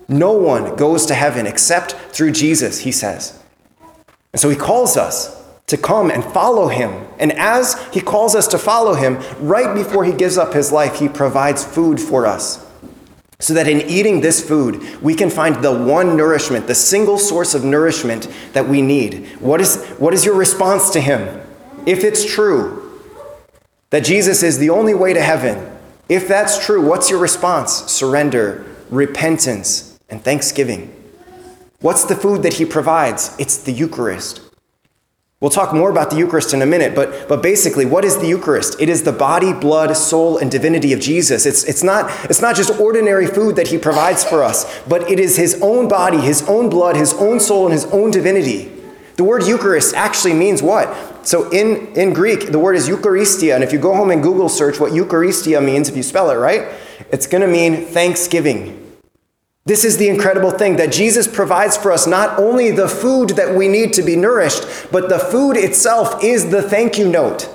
No 0.07 0.33
one 0.33 0.75
goes 0.75 1.07
to 1.07 1.15
heaven 1.15 1.47
except 1.47 1.93
through 1.93 2.31
Jesus, 2.33 2.81
he 2.81 2.91
says. 2.91 3.41
And 4.33 4.39
so 4.39 4.49
he 4.49 4.55
calls 4.55 4.97
us 4.97 5.43
to 5.65 5.75
come 5.75 6.11
and 6.11 6.23
follow 6.23 6.67
him. 6.67 7.07
And 7.17 7.31
as 7.31 7.73
he 7.91 8.01
calls 8.01 8.35
us 8.35 8.47
to 8.49 8.59
follow 8.59 8.93
him, 8.93 9.17
right 9.39 9.73
before 9.73 10.05
he 10.05 10.13
gives 10.13 10.37
up 10.37 10.53
his 10.53 10.71
life, 10.71 10.99
he 10.99 11.09
provides 11.09 11.65
food 11.65 11.99
for 11.99 12.27
us 12.27 12.68
so 13.39 13.53
that 13.53 13.67
in 13.67 13.81
eating 13.81 14.19
this 14.19 14.45
food, 14.45 15.01
we 15.01 15.15
can 15.15 15.29
find 15.29 15.63
the 15.63 15.73
one 15.73 16.17
nourishment, 16.17 16.67
the 16.67 16.75
single 16.75 17.17
source 17.17 17.55
of 17.55 17.63
nourishment 17.63 18.27
that 18.51 18.67
we 18.67 18.81
need. 18.81 19.27
What 19.39 19.61
is, 19.61 19.85
what 19.97 20.13
is 20.13 20.25
your 20.25 20.35
response 20.35 20.89
to 20.91 20.99
Him? 20.99 21.41
If 21.85 22.03
it's 22.03 22.25
true 22.25 23.01
that 23.91 24.03
Jesus 24.03 24.43
is 24.43 24.57
the 24.57 24.69
only 24.69 24.93
way 24.93 25.13
to 25.13 25.21
heaven, 25.21 25.77
if 26.09 26.27
that's 26.27 26.63
true, 26.65 26.85
what's 26.85 27.09
your 27.09 27.19
response? 27.19 27.71
Surrender, 27.89 28.65
repentance, 28.89 29.97
and 30.09 30.21
thanksgiving. 30.21 30.93
What's 31.79 32.03
the 32.03 32.15
food 32.15 32.43
that 32.43 32.55
He 32.55 32.65
provides? 32.65 33.33
It's 33.39 33.57
the 33.57 33.71
Eucharist. 33.71 34.41
We'll 35.41 35.49
talk 35.49 35.73
more 35.73 35.89
about 35.89 36.09
the 36.09 36.17
Eucharist 36.17 36.53
in 36.53 36.61
a 36.61 36.65
minute, 36.65 36.93
but, 36.93 37.29
but 37.29 37.41
basically, 37.41 37.85
what 37.85 38.03
is 38.03 38.17
the 38.17 38.27
Eucharist? 38.27 38.75
It 38.81 38.89
is 38.89 39.03
the 39.03 39.13
body, 39.13 39.53
blood, 39.53 39.95
soul, 39.95 40.37
and 40.37 40.51
divinity 40.51 40.91
of 40.91 40.99
Jesus. 40.99 41.45
It's, 41.45 41.63
it's, 41.63 41.81
not, 41.81 42.11
it's 42.29 42.41
not 42.41 42.57
just 42.57 42.77
ordinary 42.77 43.25
food 43.25 43.55
that 43.55 43.69
he 43.69 43.77
provides 43.77 44.25
for 44.25 44.43
us, 44.43 44.81
but 44.85 45.09
it 45.09 45.17
is 45.17 45.37
his 45.37 45.57
own 45.61 45.87
body, 45.87 46.17
his 46.17 46.41
own 46.49 46.69
blood, 46.69 46.97
his 46.97 47.13
own 47.13 47.39
soul, 47.39 47.67
and 47.67 47.73
his 47.73 47.85
own 47.85 48.11
divinity. 48.11 48.69
The 49.15 49.23
word 49.23 49.43
Eucharist 49.43 49.95
actually 49.95 50.33
means 50.33 50.61
what? 50.61 51.25
So 51.25 51.49
in, 51.51 51.87
in 51.95 52.11
Greek, 52.11 52.51
the 52.51 52.59
word 52.59 52.75
is 52.75 52.89
Eucharistia, 52.89 53.55
and 53.55 53.63
if 53.63 53.71
you 53.71 53.79
go 53.79 53.95
home 53.95 54.11
and 54.11 54.21
Google 54.21 54.49
search 54.49 54.77
what 54.77 54.91
Eucharistia 54.91 55.63
means, 55.63 55.87
if 55.87 55.95
you 55.95 56.03
spell 56.03 56.31
it 56.31 56.35
right, 56.35 56.69
it's 57.11 57.27
going 57.27 57.41
to 57.41 57.47
mean 57.47 57.85
thanksgiving. 57.85 58.78
This 59.69 59.85
is 59.85 59.97
the 59.97 60.09
incredible 60.09 60.49
thing 60.49 60.77
that 60.77 60.91
Jesus 60.91 61.27
provides 61.27 61.77
for 61.77 61.91
us 61.91 62.07
not 62.07 62.39
only 62.39 62.71
the 62.71 62.87
food 62.87 63.29
that 63.35 63.55
we 63.55 63.67
need 63.67 63.93
to 63.93 64.01
be 64.01 64.15
nourished, 64.15 64.63
but 64.91 65.09
the 65.09 65.19
food 65.19 65.57
itself 65.57 66.23
is 66.23 66.49
the 66.49 66.63
thank 66.63 66.97
you 66.97 67.07
note. 67.07 67.47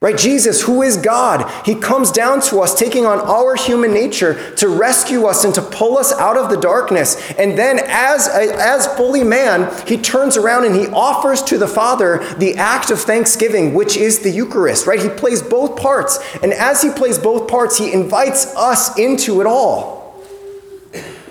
Right? 0.00 0.18
Jesus, 0.18 0.62
who 0.62 0.82
is 0.82 0.96
God, 0.96 1.48
he 1.64 1.76
comes 1.76 2.10
down 2.10 2.40
to 2.40 2.58
us, 2.58 2.76
taking 2.76 3.06
on 3.06 3.20
our 3.20 3.54
human 3.54 3.94
nature 3.94 4.52
to 4.56 4.66
rescue 4.66 5.26
us 5.26 5.44
and 5.44 5.54
to 5.54 5.62
pull 5.62 5.96
us 5.96 6.12
out 6.14 6.36
of 6.36 6.50
the 6.50 6.60
darkness. 6.60 7.14
And 7.38 7.56
then, 7.56 7.78
as, 7.84 8.26
as 8.26 8.88
fully 8.96 9.22
man, 9.22 9.70
he 9.86 9.98
turns 9.98 10.36
around 10.36 10.64
and 10.64 10.74
he 10.74 10.88
offers 10.88 11.40
to 11.44 11.56
the 11.56 11.68
Father 11.68 12.18
the 12.38 12.56
act 12.56 12.90
of 12.90 12.98
thanksgiving, 13.00 13.74
which 13.74 13.96
is 13.96 14.18
the 14.18 14.30
Eucharist, 14.30 14.88
right? 14.88 15.00
He 15.00 15.08
plays 15.08 15.40
both 15.40 15.80
parts. 15.80 16.18
And 16.42 16.52
as 16.52 16.82
he 16.82 16.90
plays 16.90 17.16
both 17.16 17.48
parts, 17.48 17.78
he 17.78 17.92
invites 17.92 18.46
us 18.56 18.98
into 18.98 19.40
it 19.40 19.46
all. 19.46 19.95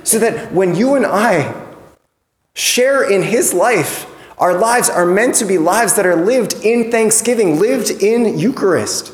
So 0.05 0.17
that 0.19 0.53
when 0.53 0.73
you 0.73 0.95
and 0.95 1.05
I 1.05 1.53
share 2.53 3.03
in 3.03 3.23
his 3.23 3.53
life, 3.53 4.07
Our 4.37 4.57
lives 4.57 4.89
are 4.89 5.05
meant 5.05 5.35
to 5.35 5.45
be 5.45 5.57
lives 5.57 5.95
that 5.95 6.05
are 6.05 6.15
lived 6.15 6.53
in 6.65 6.91
thanksgiving, 6.91 7.59
lived 7.59 7.89
in 7.89 8.37
Eucharist. 8.37 9.13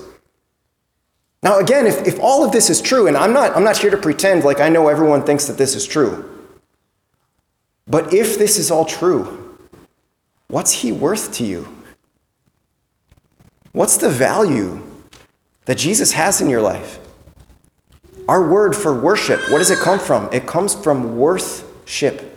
Now, 1.44 1.60
again, 1.60 1.88
if, 1.88 2.08
if 2.08 2.20
all 2.20 2.44
of 2.44 2.52
this 2.52 2.70
is 2.70 2.82
true, 2.82 3.08
and 3.08 3.16
I'm 3.16 3.34
not, 3.34 3.56
I'm 3.56 3.64
not 3.64 3.78
here 3.78 3.92
to 3.92 3.98
pretend 3.98 4.44
like 4.44 4.60
I 4.60 4.70
know 4.70 4.88
everyone 4.88 5.24
thinks 5.24 5.46
that 5.46 5.58
this 5.58 5.76
is 5.76 5.86
true, 5.86 6.28
but 7.88 8.14
if 8.14 8.38
this 8.38 8.58
is 8.58 8.72
all 8.72 8.86
true, 8.86 9.58
what's 10.48 10.72
he 10.72 10.92
worth 10.92 11.34
to 11.34 11.44
you? 11.44 11.68
What's 13.74 13.98
the 13.98 14.10
value 14.10 14.82
that 15.66 15.78
Jesus 15.78 16.14
has 16.14 16.42
in 16.42 16.50
your 16.50 16.62
life? 16.62 17.00
Our 18.28 18.48
word 18.48 18.76
for 18.76 18.94
worship, 18.94 19.40
what 19.52 19.58
does 19.60 19.72
it 19.72 19.80
come 19.80 20.00
from? 20.00 20.30
It 20.32 20.48
comes 20.48 20.74
from 20.76 21.18
worthship. 21.18 22.28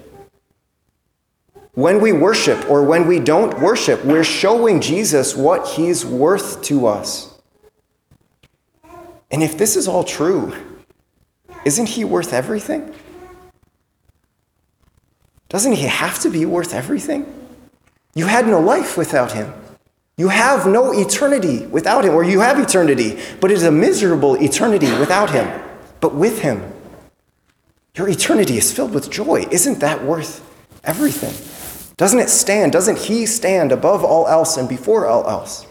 When 1.75 2.01
we 2.01 2.13
worship 2.13 2.71
or 2.71 2.85
when 2.85 3.07
we 3.07 3.19
don't 3.19 3.61
worship, 3.61 4.05
we're 4.05 4.25
showing 4.25 4.81
Jesus 4.81 5.37
what 5.37 5.69
he's 5.69 6.07
worth 6.07 6.63
to 6.63 6.87
us. 6.87 7.37
And 9.31 9.43
if 9.43 9.59
this 9.59 9.75
is 9.75 9.89
all 9.89 10.05
true, 10.05 10.55
isn't 11.65 11.89
he 11.89 12.05
worth 12.05 12.33
everything? 12.33 12.95
Doesn't 15.49 15.73
he 15.73 15.87
have 15.87 16.21
to 16.21 16.31
be 16.31 16.47
worth 16.47 16.73
everything? 16.73 17.27
You 18.15 18.27
had 18.27 18.47
no 18.47 18.61
life 18.61 18.97
without 18.97 19.33
him. 19.33 19.53
You 20.17 20.29
have 20.29 20.67
no 20.67 20.93
eternity 20.93 21.67
without 21.67 22.05
him, 22.05 22.15
or 22.15 22.23
you 22.23 22.41
have 22.41 22.61
eternity, 22.61 23.19
but 23.41 23.51
it 23.51 23.55
is 23.55 23.65
a 23.65 23.73
miserable 23.73 24.37
eternity 24.37 24.93
without 24.99 25.31
him. 25.31 25.49
But 26.05 26.15
with 26.15 26.43
him, 26.43 26.71
your 27.97 28.11
eternity 28.11 28.59
is 28.59 28.71
filled 28.71 28.93
with 28.93 29.11
joy. 29.11 29.47
Isn't 29.51 29.81
that 29.81 30.05
worth 30.05 30.47
everything? 30.85 31.33
Doesn't 31.97 32.19
it 32.19 32.29
stand? 32.29 32.73
Doesn't 32.73 32.99
he 32.99 33.25
stand 33.25 33.73
above 33.73 34.05
all 34.05 34.29
else 34.29 34.59
and 34.59 34.69
before 34.69 35.07
all 35.07 35.27
else? 35.27 35.67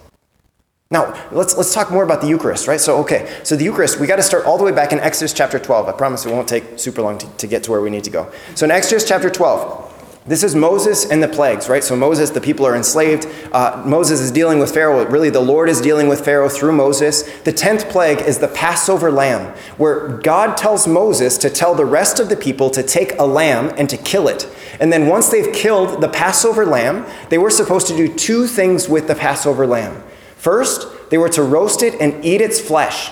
Now, 0.90 1.14
let's, 1.32 1.56
let's 1.56 1.72
talk 1.72 1.92
more 1.92 2.04
about 2.04 2.22
the 2.22 2.28
Eucharist, 2.28 2.68
right? 2.68 2.82
So, 2.82 2.98
okay, 3.02 3.32
so 3.44 3.56
the 3.56 3.64
Eucharist, 3.64 4.00
we 4.00 4.08
got 4.08 4.16
to 4.16 4.24
start 4.24 4.46
all 4.46 4.58
the 4.58 4.64
way 4.64 4.72
back 4.72 4.92
in 4.92 5.00
Exodus 5.00 5.34
chapter 5.34 5.60
12. 5.60 5.88
I 5.88 5.92
promise 5.92 6.26
it 6.26 6.32
won't 6.32 6.48
take 6.48 6.80
super 6.80 7.04
long 7.04 7.20
to, 7.20 7.28
to 7.38 7.46
get 7.46 7.62
to 7.66 7.72
where 7.72 7.82
we 7.82 7.92
need 7.92 8.06
to 8.06 8.10
go. 8.10 8.32
So, 8.56 8.66
in 8.66 8.72
Exodus 8.72 9.08
chapter 9.08 9.30
12, 9.30 9.83
this 10.26 10.42
is 10.42 10.56
Moses 10.56 11.06
and 11.10 11.22
the 11.22 11.28
plagues, 11.28 11.68
right? 11.68 11.84
So 11.84 11.98
Moses, 11.98 12.30
the 12.30 12.40
people 12.40 12.66
are 12.66 12.78
enslaved. 12.78 13.28
Uh, 13.52 13.84
Moses 13.86 14.22
is 14.22 14.32
dealing 14.32 14.58
with 14.58 14.74
Pharaoh. 14.74 15.06
Really, 15.06 15.30
the 15.30 15.42
Lord 15.42 15.68
is 15.68 15.82
dealing 15.82 16.08
with 16.08 16.24
Pharaoh 16.24 16.48
through 16.48 16.72
Moses. 16.72 17.24
The 17.42 17.52
tenth 17.52 17.90
plague 17.90 18.22
is 18.22 18.38
the 18.38 18.48
Passover 18.48 19.12
lamb, 19.12 19.54
where 19.76 20.08
God 20.08 20.56
tells 20.56 20.88
Moses 20.88 21.38
to 21.40 21.50
tell 21.50 21.76
the 21.76 21.84
rest 21.84 22.22
of 22.22 22.30
the 22.30 22.38
people 22.38 22.70
to 22.70 22.82
take 22.82 23.20
a 23.20 23.26
lamb 23.26 23.74
and 23.78 23.90
to 23.90 23.98
kill 23.98 24.30
it. 24.30 24.48
And 24.80 24.94
then 24.94 25.08
once 25.08 25.30
they've 25.30 25.54
killed 25.54 26.00
the 26.00 26.10
Passover 26.10 26.66
lamb, 26.66 27.06
they 27.28 27.38
were 27.38 27.50
supposed 27.50 27.88
to 27.88 27.98
do 27.98 28.08
two 28.08 28.48
things 28.48 28.88
with 28.88 29.08
the 29.08 29.16
Passover 29.16 29.68
lamb. 29.68 30.02
First, 30.38 30.88
they 31.10 31.18
were 31.18 31.30
to 31.30 31.44
roast 31.44 31.84
it 31.84 32.00
and 32.00 32.24
eat 32.24 32.40
its 32.40 32.62
flesh. 32.62 33.12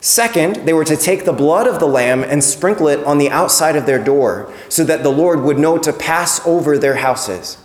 Second, 0.00 0.56
they 0.66 0.72
were 0.72 0.84
to 0.84 0.96
take 0.96 1.24
the 1.24 1.32
blood 1.32 1.66
of 1.66 1.80
the 1.80 1.86
lamb 1.86 2.22
and 2.22 2.42
sprinkle 2.42 2.88
it 2.88 3.02
on 3.04 3.18
the 3.18 3.30
outside 3.30 3.74
of 3.76 3.86
their 3.86 4.02
door, 4.02 4.52
so 4.68 4.84
that 4.84 5.02
the 5.02 5.10
Lord 5.10 5.40
would 5.40 5.58
know 5.58 5.76
to 5.78 5.92
pass 5.92 6.44
over 6.46 6.78
their 6.78 6.96
houses. 6.96 7.58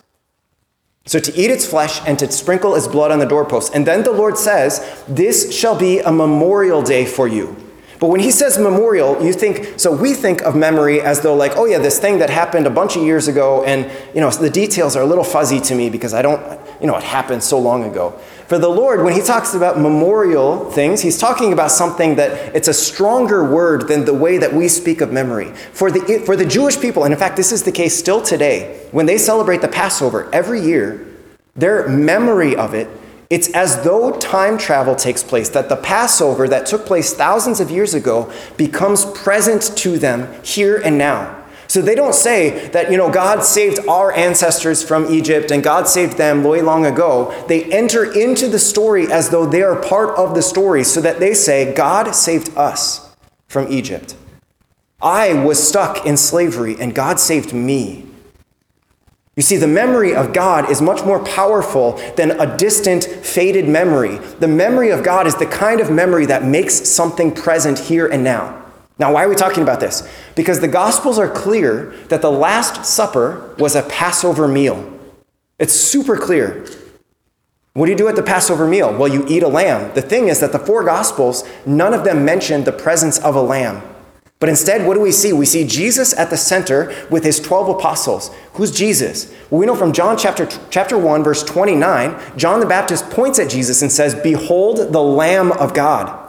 So 1.06 1.20
to 1.20 1.36
eat 1.36 1.52
its 1.52 1.66
flesh 1.66 2.02
and 2.08 2.18
to 2.20 2.32
sprinkle 2.32 2.76
its 2.76 2.88
blood 2.88 3.12
on 3.12 3.20
the 3.20 3.26
doorposts. 3.26 3.76
And 3.76 3.86
then 3.86 4.04
the 4.04 4.12
Lord 4.12 4.38
says, 4.38 5.04
This 5.08 5.54
shall 5.54 5.78
be 5.78 6.00
a 6.00 6.12
memorial 6.12 6.82
day 6.82 7.06
for 7.06 7.28
you. 7.28 7.58
But 8.00 8.10
when 8.10 8.20
he 8.20 8.32
says 8.32 8.58
memorial, 8.58 9.24
you 9.24 9.32
think, 9.32 9.80
so 9.80 9.96
we 9.96 10.14
think 10.14 10.42
of 10.42 10.56
memory 10.56 11.00
as 11.00 11.22
though, 11.22 11.36
like, 11.36 11.54
oh 11.56 11.66
yeah, 11.66 11.78
this 11.78 12.00
thing 12.00 12.20
that 12.20 12.30
happened 12.30 12.68
a 12.68 12.70
bunch 12.70 12.98
of 12.98 13.04
years 13.04 13.30
ago, 13.30 13.64
and, 13.64 13.90
you 14.14 14.20
know, 14.20 14.30
the 14.30 14.50
details 14.50 14.98
are 14.98 15.04
a 15.04 15.06
little 15.06 15.24
fuzzy 15.24 15.62
to 15.62 15.74
me 15.76 15.90
because 15.90 16.14
I 16.14 16.22
don't, 16.22 16.60
you 16.82 16.88
know, 16.88 16.98
it 16.98 17.04
happened 17.04 17.44
so 17.44 17.58
long 17.58 17.86
ago. 17.86 18.20
For 18.48 18.60
the 18.60 18.70
Lord, 18.70 19.04
when 19.04 19.14
he 19.14 19.22
talks 19.22 19.54
about 19.54 19.80
memorial 19.80 20.70
things, 20.72 21.02
he's 21.02 21.18
talking 21.18 21.54
about 21.54 21.72
something 21.72 22.16
that 22.16 22.56
it's 22.56 22.68
a 22.68 22.74
stronger 22.74 23.50
word 23.50 23.88
than 23.88 24.06
the 24.06 24.14
way 24.14 24.38
that 24.38 24.54
we 24.54 24.68
speak 24.68 25.02
of 25.02 25.12
memory. 25.12 25.54
For 25.72 25.90
the, 25.90 26.22
for 26.26 26.36
the 26.36 26.46
Jewish 26.46 26.80
people, 26.80 27.06
and 27.06 27.14
in 27.14 27.20
fact, 27.20 27.38
this 27.38 27.52
is 27.52 27.64
the 27.64 27.72
case 27.72 27.98
still 27.98 28.22
today, 28.22 28.88
when 28.92 29.06
they 29.06 29.18
celebrate 29.18 29.62
the 29.62 29.68
Passover 29.68 30.30
every 30.34 30.62
year, 30.62 31.08
their 31.56 31.88
memory 31.88 32.56
of 32.56 32.74
it, 32.74 32.90
it's 33.30 33.50
as 33.54 33.84
though 33.84 34.12
time 34.20 34.58
travel 34.58 34.96
takes 34.96 35.24
place, 35.24 35.50
that 35.50 35.70
the 35.70 35.76
Passover 35.76 36.48
that 36.48 36.66
took 36.66 36.86
place 36.86 37.14
thousands 37.14 37.60
of 37.60 37.72
years 37.72 37.94
ago 37.94 38.32
becomes 38.58 39.06
present 39.06 39.76
to 39.78 39.98
them 39.98 40.44
here 40.44 40.78
and 40.78 40.98
now. 40.98 41.43
So 41.68 41.82
they 41.82 41.96
don't 41.96 42.16
say 42.16 42.68
that, 42.70 42.92
you 42.92 42.98
know, 42.98 43.12
God 43.12 43.44
saved 43.44 43.80
our 43.88 44.12
ancestors 44.14 44.84
from 44.84 45.12
Egypt 45.12 45.52
and 45.52 45.64
God 45.64 45.88
saved 45.88 46.18
them 46.18 46.44
way 46.44 46.62
long 46.62 46.86
ago. 46.86 47.34
They 47.48 47.66
enter 47.72 48.12
into 48.12 48.48
the 48.48 48.60
story 48.60 49.12
as 49.12 49.30
though 49.30 49.46
they 49.46 49.64
are 49.64 49.82
part 49.82 50.18
of 50.18 50.36
the 50.36 50.42
story 50.42 50.84
so 50.84 51.02
that 51.02 51.20
they 51.20 51.34
say, 51.34 51.74
God 51.74 52.14
saved 52.14 52.56
us 52.58 53.16
from 53.48 53.72
Egypt. 53.72 54.16
I 55.02 55.34
was 55.34 55.66
stuck 55.66 56.06
in 56.06 56.16
slavery 56.18 56.76
and 56.80 56.96
God 56.96 57.20
saved 57.20 57.54
me. 57.54 58.06
You 59.36 59.42
see, 59.42 59.58
the 59.58 59.68
memory 59.68 60.16
of 60.16 60.32
God 60.32 60.70
is 60.70 60.80
much 60.80 61.04
more 61.04 61.24
powerful 61.24 61.94
than 62.16 62.40
a 62.40 62.56
distant, 62.56 63.04
faded 63.04 63.68
memory. 63.68 64.18
The 64.18 64.48
memory 64.48 64.92
of 64.92 65.04
God 65.04 65.26
is 65.26 65.36
the 65.36 65.48
kind 65.48 65.82
of 65.82 65.90
memory 65.90 66.28
that 66.28 66.44
makes 66.44 66.88
something 66.88 67.34
present 67.34 67.80
here 67.80 68.06
and 68.06 68.24
now. 68.24 68.63
Now, 69.00 69.14
why 69.14 69.24
are 69.24 69.30
we 69.30 69.36
talking 69.36 69.64
about 69.64 69.80
this? 69.80 70.08
Because 70.36 70.60
the 70.60 70.68
Gospels 70.68 71.18
are 71.18 71.30
clear 71.30 71.94
that 72.10 72.22
the 72.22 72.32
Last 72.32 72.86
Supper 72.86 73.56
was 73.58 73.76
a 73.76 73.82
Passover 73.84 74.48
meal. 74.48 74.90
It's 75.58 75.74
super 75.74 76.18
clear. 76.18 76.66
What 77.74 77.88
do 77.88 77.92
you 77.92 77.98
do 77.98 78.08
at 78.08 78.16
the 78.16 78.24
Passover 78.24 78.68
meal? 78.68 78.96
Well, 78.96 79.08
you 79.08 79.26
eat 79.28 79.42
a 79.42 79.48
lamb. 79.48 79.94
The 79.96 80.02
thing 80.02 80.28
is 80.28 80.40
that 80.42 80.52
the 80.52 80.60
four 80.60 80.84
Gospels, 80.84 81.44
none 81.66 81.94
of 81.94 82.04
them 82.04 82.24
mention 82.24 82.64
the 82.64 82.72
presence 82.72 83.18
of 83.20 83.36
a 83.36 83.42
lamb. 83.42 83.82
But 84.40 84.50
instead, 84.50 84.86
what 84.86 84.94
do 84.94 85.00
we 85.00 85.12
see? 85.12 85.34
We 85.34 85.46
see 85.46 85.66
Jesus 85.66 86.14
at 86.20 86.30
the 86.30 86.38
center 86.38 86.94
with 87.10 87.24
his 87.24 87.40
12 87.40 87.70
apostles. 87.70 88.30
Who's 88.56 88.72
Jesus? 88.72 89.34
Well, 89.50 89.60
we 89.60 89.66
know 89.66 89.76
from 89.76 89.94
John 89.94 90.18
chapter, 90.18 90.48
chapter 90.70 90.98
1, 90.98 91.24
verse 91.24 91.44
29, 91.44 92.20
John 92.38 92.60
the 92.60 92.66
Baptist 92.66 93.10
points 93.10 93.40
at 93.40 93.50
Jesus 93.50 93.82
and 93.82 93.92
says, 93.92 94.14
Behold 94.14 94.92
the 94.94 95.02
Lamb 95.02 95.54
of 95.54 95.74
God. 95.74 96.23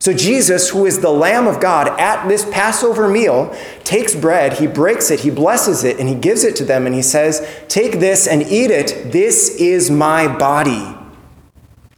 So, 0.00 0.14
Jesus, 0.14 0.70
who 0.70 0.86
is 0.86 1.00
the 1.00 1.10
Lamb 1.10 1.46
of 1.46 1.60
God 1.60 1.88
at 2.00 2.26
this 2.26 2.46
Passover 2.46 3.06
meal, 3.06 3.54
takes 3.84 4.14
bread, 4.14 4.54
he 4.54 4.66
breaks 4.66 5.10
it, 5.10 5.20
he 5.20 5.30
blesses 5.30 5.84
it, 5.84 6.00
and 6.00 6.08
he 6.08 6.14
gives 6.14 6.42
it 6.42 6.56
to 6.56 6.64
them, 6.64 6.86
and 6.86 6.94
he 6.94 7.02
says, 7.02 7.46
Take 7.68 8.00
this 8.00 8.26
and 8.26 8.40
eat 8.42 8.70
it. 8.70 9.12
This 9.12 9.56
is 9.56 9.90
my 9.90 10.26
body. 10.26 10.96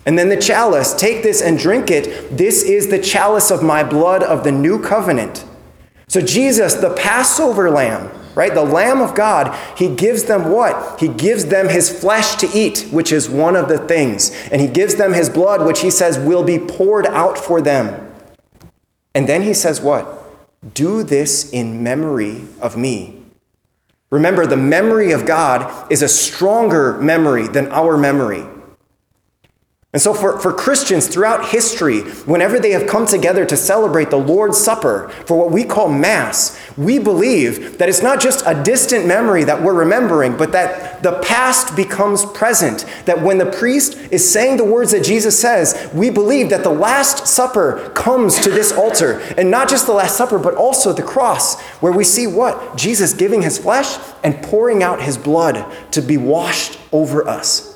And 0.05 0.19
then 0.19 0.31
the 0.31 0.37
chalice, 0.37 0.95
take 0.95 1.23
this 1.23 1.41
and 1.41 1.57
drink 1.57 1.93
it. 1.93 2.37
This 2.37 2.65
is 2.65 2.89
the 2.89 2.99
chalice 2.99 3.53
of 3.53 3.63
my 3.63 3.85
blood 3.85 4.25
of 4.25 4.43
the 4.43 4.51
new 4.51 4.83
covenant. 4.83 5.45
So, 6.09 6.21
Jesus, 6.21 6.75
the 6.75 6.95
Passover 6.95 7.71
lamb, 7.71 8.11
right? 8.35 8.55
The 8.55 8.65
Lamb 8.65 9.01
of 9.01 9.15
God, 9.15 9.57
he 9.77 9.95
gives 9.95 10.25
them 10.25 10.51
what? 10.51 11.01
He 11.01 11.09
gives 11.09 11.47
them 11.47 11.69
his 11.69 11.91
flesh 11.91 12.37
to 12.37 12.49
eat, 12.55 12.87
which 12.91 13.13
is 13.13 13.29
one 13.29 13.57
of 13.57 13.69
the 13.69 13.79
things. 13.79 14.31
And 14.51 14.61
he 14.61 14.69
gives 14.69 14.97
them 14.97 15.13
his 15.13 15.29
blood, 15.29 15.67
which 15.67 15.81
he 15.81 15.91
says 15.91 16.19
will 16.19 16.45
be 16.45 16.59
poured 16.59 17.07
out 17.07 17.39
for 17.39 17.61
them. 17.61 18.13
And 19.15 19.29
then 19.29 19.43
he 19.43 19.55
says 19.55 19.81
what? 19.81 20.19
Do 20.75 21.03
this 21.03 21.51
in 21.51 21.83
memory 21.83 22.45
of 22.61 22.77
me. 22.77 23.19
Remember, 24.11 24.47
the 24.47 24.57
memory 24.57 25.13
of 25.13 25.27
God 25.27 25.91
is 25.91 26.03
a 26.03 26.09
stronger 26.09 26.99
memory 26.99 27.49
than 27.49 27.69
our 27.73 27.97
memory. 27.97 28.45
And 29.95 30.01
so, 30.01 30.15
for, 30.15 30.39
for 30.39 30.55
Christians 30.55 31.07
throughout 31.07 31.51
history, 31.51 32.01
whenever 32.25 32.59
they 32.59 32.71
have 32.71 32.87
come 32.87 33.05
together 33.05 33.45
to 33.45 33.59
celebrate 33.59 34.09
the 34.09 34.17
Lord's 34.17 34.57
Supper 34.57 35.11
for 35.27 35.37
what 35.37 35.51
we 35.51 35.65
call 35.65 35.91
Mass, 35.91 36.59
we 36.79 36.99
believe 36.99 37.77
that 37.77 37.91
it's 37.91 38.01
not 38.01 38.19
just 38.19 38.43
a 38.47 38.63
distant 38.63 39.07
memory 39.07 39.45
that 39.45 39.61
we're 39.61 39.75
remembering, 39.75 40.35
but 40.35 40.53
that 40.53 41.03
the 41.03 41.21
past 41.21 41.77
becomes 41.77 42.25
present. 42.25 42.87
That 43.05 43.21
when 43.21 43.37
the 43.37 43.51
priest 43.51 43.99
is 44.11 44.27
saying 44.27 44.57
the 44.57 44.65
words 44.65 44.93
that 44.93 45.05
Jesus 45.05 45.39
says, 45.39 45.91
we 45.93 46.09
believe 46.09 46.49
that 46.49 46.63
the 46.63 46.71
Last 46.71 47.27
Supper 47.27 47.91
comes 47.95 48.41
to 48.41 48.49
this 48.49 48.73
altar. 48.73 49.21
And 49.37 49.51
not 49.51 49.69
just 49.69 49.85
the 49.85 49.93
Last 49.93 50.17
Supper, 50.17 50.39
but 50.39 50.55
also 50.55 50.95
the 50.95 51.03
cross, 51.03 51.61
where 51.81 51.93
we 51.93 52.05
see 52.05 52.27
what? 52.27 52.79
Jesus 52.79 53.13
giving 53.13 53.43
his 53.43 53.59
flesh 53.59 53.99
and 54.25 54.43
pouring 54.43 54.83
out 54.83 55.03
his 55.03 55.19
blood 55.19 55.71
to 55.91 56.01
be 56.01 56.17
washed 56.17 56.79
over 56.93 57.29
us. 57.29 57.72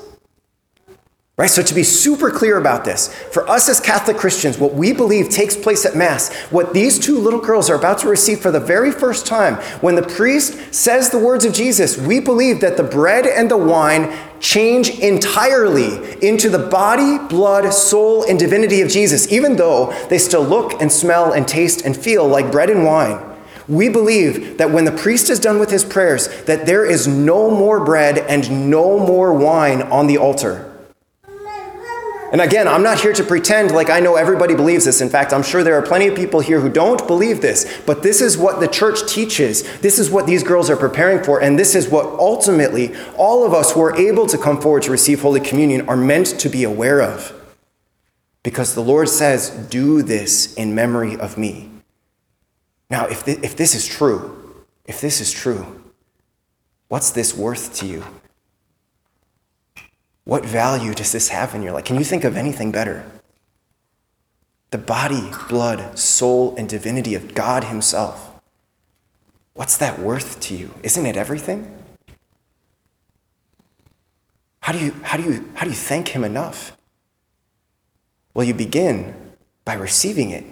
Right? 1.39 1.51
So, 1.51 1.61
to 1.61 1.75
be 1.75 1.83
super 1.83 2.31
clear 2.31 2.57
about 2.57 2.83
this, 2.83 3.13
for 3.13 3.47
us 3.47 3.69
as 3.69 3.79
Catholic 3.79 4.17
Christians, 4.17 4.57
what 4.57 4.73
we 4.73 4.91
believe 4.91 5.29
takes 5.29 5.55
place 5.55 5.85
at 5.85 5.95
Mass, 5.95 6.33
what 6.49 6.73
these 6.73 6.97
two 6.97 7.19
little 7.19 7.39
girls 7.39 7.69
are 7.69 7.75
about 7.75 7.99
to 7.99 8.07
receive 8.09 8.39
for 8.39 8.49
the 8.49 8.59
very 8.59 8.91
first 8.91 9.27
time, 9.27 9.53
when 9.81 9.93
the 9.93 10.01
priest 10.01 10.73
says 10.73 11.11
the 11.11 11.19
words 11.19 11.45
of 11.45 11.53
Jesus, 11.53 11.95
we 11.95 12.19
believe 12.19 12.59
that 12.61 12.75
the 12.75 12.81
bread 12.81 13.27
and 13.27 13.51
the 13.51 13.57
wine 13.57 14.17
change 14.39 14.89
entirely 14.89 16.17
into 16.27 16.49
the 16.49 16.57
body, 16.57 17.19
blood, 17.29 17.71
soul, 17.71 18.23
and 18.27 18.39
divinity 18.39 18.81
of 18.81 18.89
Jesus, 18.89 19.31
even 19.31 19.57
though 19.57 19.93
they 20.09 20.17
still 20.17 20.43
look 20.43 20.81
and 20.81 20.91
smell 20.91 21.33
and 21.33 21.47
taste 21.47 21.85
and 21.85 21.95
feel 21.95 22.27
like 22.27 22.51
bread 22.51 22.71
and 22.71 22.83
wine. 22.83 23.23
We 23.67 23.89
believe 23.89 24.57
that 24.57 24.71
when 24.71 24.85
the 24.85 24.91
priest 24.91 25.29
is 25.29 25.39
done 25.39 25.59
with 25.59 25.69
his 25.69 25.85
prayers, 25.85 26.29
that 26.45 26.65
there 26.65 26.83
is 26.83 27.07
no 27.07 27.51
more 27.51 27.85
bread 27.85 28.17
and 28.17 28.71
no 28.71 28.97
more 28.97 29.33
wine 29.35 29.83
on 29.83 30.07
the 30.07 30.17
altar. 30.17 30.73
And 32.31 32.41
again, 32.41 32.67
I'm 32.67 32.83
not 32.83 32.99
here 32.99 33.13
to 33.13 33.23
pretend 33.23 33.71
like 33.71 33.89
I 33.89 34.01
know 34.01 34.15
everybody 34.15 34.53
believes 34.53 34.83
this. 34.83 34.99
In 34.99 35.09
fact, 35.09 35.31
I'm 35.31 35.43
sure 35.43 35.63
there 35.63 35.75
are 35.75 35.81
plenty 35.81 36.07
of 36.07 36.15
people 36.15 36.41
here 36.41 36.59
who 36.59 36.69
don't 36.69 37.07
believe 37.07 37.41
this. 37.41 37.81
But 37.85 38.03
this 38.03 38.19
is 38.19 38.37
what 38.37 38.59
the 38.59 38.67
church 38.67 39.09
teaches. 39.09 39.79
This 39.79 39.97
is 39.97 40.11
what 40.11 40.27
these 40.27 40.43
girls 40.43 40.69
are 40.69 40.75
preparing 40.75 41.23
for. 41.23 41.41
And 41.41 41.57
this 41.57 41.73
is 41.73 41.87
what 41.87 42.05
ultimately 42.05 42.93
all 43.15 43.45
of 43.45 43.53
us 43.53 43.71
who 43.71 43.81
are 43.81 43.95
able 43.95 44.27
to 44.27 44.37
come 44.37 44.59
forward 44.59 44.83
to 44.83 44.91
receive 44.91 45.21
Holy 45.21 45.39
Communion 45.39 45.87
are 45.87 45.95
meant 45.95 46.27
to 46.39 46.49
be 46.49 46.65
aware 46.65 47.01
of. 47.01 47.33
Because 48.43 48.75
the 48.75 48.83
Lord 48.83 49.07
says, 49.07 49.49
Do 49.49 50.01
this 50.01 50.53
in 50.55 50.75
memory 50.75 51.15
of 51.17 51.37
me. 51.37 51.69
Now, 52.89 53.07
if, 53.07 53.23
th- 53.23 53.39
if 53.41 53.55
this 53.55 53.73
is 53.73 53.85
true, 53.85 54.65
if 54.85 54.99
this 54.99 55.21
is 55.21 55.31
true, 55.31 55.81
what's 56.87 57.11
this 57.11 57.33
worth 57.33 57.73
to 57.75 57.85
you? 57.85 58.03
What 60.27 60.43
value 60.43 60.93
does 60.93 61.13
this 61.13 61.29
have 61.29 61.55
in 61.55 61.61
your 61.61 61.71
life? 61.71 61.85
Can 61.85 61.95
you 61.95 62.03
think 62.03 62.25
of 62.25 62.35
anything 62.35 62.69
better? 62.69 63.05
The 64.71 64.77
body, 64.77 65.31
blood, 65.47 65.97
soul, 65.97 66.53
and 66.57 66.67
divinity 66.67 67.15
of 67.15 67.33
God 67.33 67.63
Himself. 67.63 68.29
What's 69.53 69.77
that 69.77 69.99
worth 69.99 70.41
to 70.41 70.53
you? 70.53 70.73
Isn't 70.83 71.05
it 71.05 71.15
everything? 71.15 71.73
How 74.59 74.73
do 74.73 74.79
you, 74.79 74.93
how 75.01 75.15
do 75.15 75.23
you, 75.23 75.49
how 75.53 75.63
do 75.63 75.69
you 75.69 75.77
thank 75.77 76.09
Him 76.09 76.25
enough? 76.25 76.75
Well, 78.33 78.45
you 78.45 78.53
begin 78.53 79.15
by 79.63 79.75
receiving 79.75 80.31
it. 80.31 80.43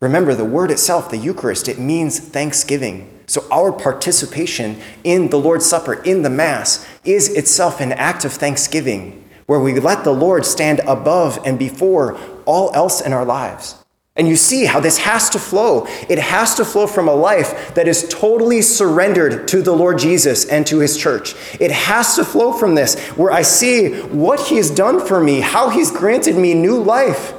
Remember, 0.00 0.32
the 0.32 0.44
word 0.44 0.70
itself, 0.70 1.10
the 1.10 1.16
Eucharist, 1.16 1.68
it 1.68 1.78
means 1.80 2.20
thanksgiving. 2.20 3.12
So, 3.26 3.44
our 3.50 3.72
participation 3.72 4.80
in 5.02 5.28
the 5.30 5.38
Lord's 5.38 5.66
Supper, 5.66 5.94
in 5.94 6.22
the 6.22 6.30
Mass, 6.30 6.86
is 7.04 7.28
itself 7.30 7.80
an 7.80 7.92
act 7.92 8.24
of 8.24 8.32
thanksgiving 8.32 9.28
where 9.46 9.58
we 9.58 9.80
let 9.80 10.04
the 10.04 10.12
Lord 10.12 10.46
stand 10.46 10.80
above 10.86 11.40
and 11.44 11.58
before 11.58 12.16
all 12.44 12.70
else 12.74 13.00
in 13.00 13.12
our 13.12 13.24
lives. 13.24 13.82
And 14.14 14.28
you 14.28 14.36
see 14.36 14.66
how 14.66 14.78
this 14.78 14.98
has 14.98 15.30
to 15.30 15.38
flow. 15.38 15.86
It 16.08 16.18
has 16.18 16.54
to 16.56 16.64
flow 16.64 16.86
from 16.86 17.08
a 17.08 17.14
life 17.14 17.74
that 17.74 17.88
is 17.88 18.08
totally 18.08 18.62
surrendered 18.62 19.48
to 19.48 19.62
the 19.62 19.72
Lord 19.72 19.98
Jesus 19.98 20.44
and 20.44 20.66
to 20.66 20.78
his 20.80 20.98
church. 20.98 21.34
It 21.60 21.70
has 21.70 22.14
to 22.16 22.24
flow 22.24 22.52
from 22.52 22.74
this, 22.74 22.98
where 23.10 23.32
I 23.32 23.42
see 23.42 24.00
what 24.02 24.40
he 24.40 24.56
has 24.56 24.70
done 24.70 25.04
for 25.04 25.20
me, 25.20 25.40
how 25.40 25.70
he's 25.70 25.90
granted 25.90 26.36
me 26.36 26.54
new 26.54 26.82
life. 26.82 27.32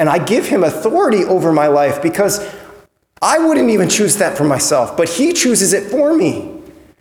And 0.00 0.08
I 0.08 0.18
give 0.18 0.46
him 0.46 0.64
authority 0.64 1.24
over 1.24 1.52
my 1.52 1.68
life 1.68 2.02
because 2.02 2.40
I 3.22 3.38
wouldn't 3.38 3.68
even 3.68 3.88
choose 3.88 4.16
that 4.16 4.36
for 4.36 4.44
myself, 4.44 4.96
but 4.96 5.08
He 5.08 5.32
chooses 5.32 5.72
it 5.72 5.90
for 5.90 6.16
me. 6.16 6.56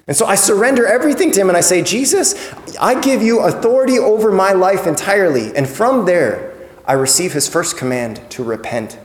And 0.06 0.18
so 0.18 0.26
I 0.26 0.36
surrender 0.36 0.86
everything 0.86 1.32
to 1.32 1.40
Him 1.40 1.50
and 1.50 1.58
I 1.58 1.62
say, 1.62 1.82
Jesus, 1.82 2.54
I 2.80 3.00
give 3.00 3.22
you 3.22 3.40
authority 3.40 3.98
over 3.98 4.32
my 4.32 4.52
life 4.52 4.86
entirely. 4.86 5.56
And 5.56 5.68
from 5.68 6.06
there, 6.06 6.54
I 6.86 6.94
receive 6.94 7.32
His 7.32 7.48
first 7.48 7.78
command 7.78 8.22
to 8.32 8.44
repent. 8.44 9.00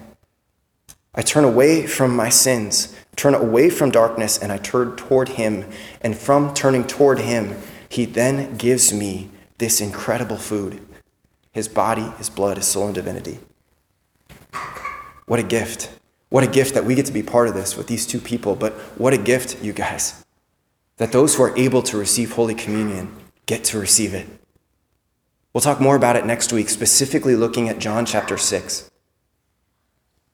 I 1.15 1.23
turn 1.23 1.45
away 1.45 1.87
from 1.87 2.17
my 2.17 2.31
sins, 2.31 2.97
turn 3.15 3.35
away 3.35 3.71
from 3.71 3.93
darkness, 3.93 4.37
and 4.37 4.51
I 4.51 4.57
turn 4.57 4.97
toward 4.97 5.29
Him. 5.31 5.71
And 6.01 6.19
from 6.19 6.53
turning 6.53 6.85
toward 6.85 7.21
Him, 7.21 7.57
He 7.89 8.07
then 8.07 8.57
gives 8.57 8.93
me 8.93 9.31
this 9.59 9.81
incredible 9.81 10.39
food 10.39 10.85
His 11.53 11.69
body, 11.69 12.13
His 12.19 12.29
blood, 12.29 12.57
His 12.57 12.67
soul, 12.67 12.87
and 12.87 12.95
divinity. 12.97 13.39
What 15.27 15.41
a 15.41 15.43
gift. 15.43 15.91
What 16.29 16.45
a 16.45 16.49
gift 16.49 16.75
that 16.75 16.85
we 16.85 16.95
get 16.95 17.07
to 17.07 17.13
be 17.13 17.23
part 17.23 17.49
of 17.49 17.55
this 17.55 17.77
with 17.77 17.87
these 17.87 18.07
two 18.07 18.19
people, 18.19 18.57
but 18.57 18.73
what 18.99 19.13
a 19.13 19.19
gift, 19.19 19.63
you 19.63 19.73
guys, 19.73 20.25
that 20.97 21.13
those 21.13 21.37
who 21.37 21.43
are 21.45 21.57
able 21.57 21.83
to 21.83 21.97
receive 21.97 22.33
Holy 22.33 22.55
Communion 22.55 23.15
get 23.47 23.65
to 23.65 23.79
receive 23.79 24.15
it. 24.15 24.27
We'll 25.53 25.61
talk 25.61 25.81
more 25.81 25.95
about 25.95 26.17
it 26.17 26.27
next 26.27 26.53
week, 26.53 26.69
specifically 26.69 27.37
looking 27.37 27.69
at 27.69 27.79
John 27.79 28.05
chapter 28.05 28.37
6. 28.37 28.91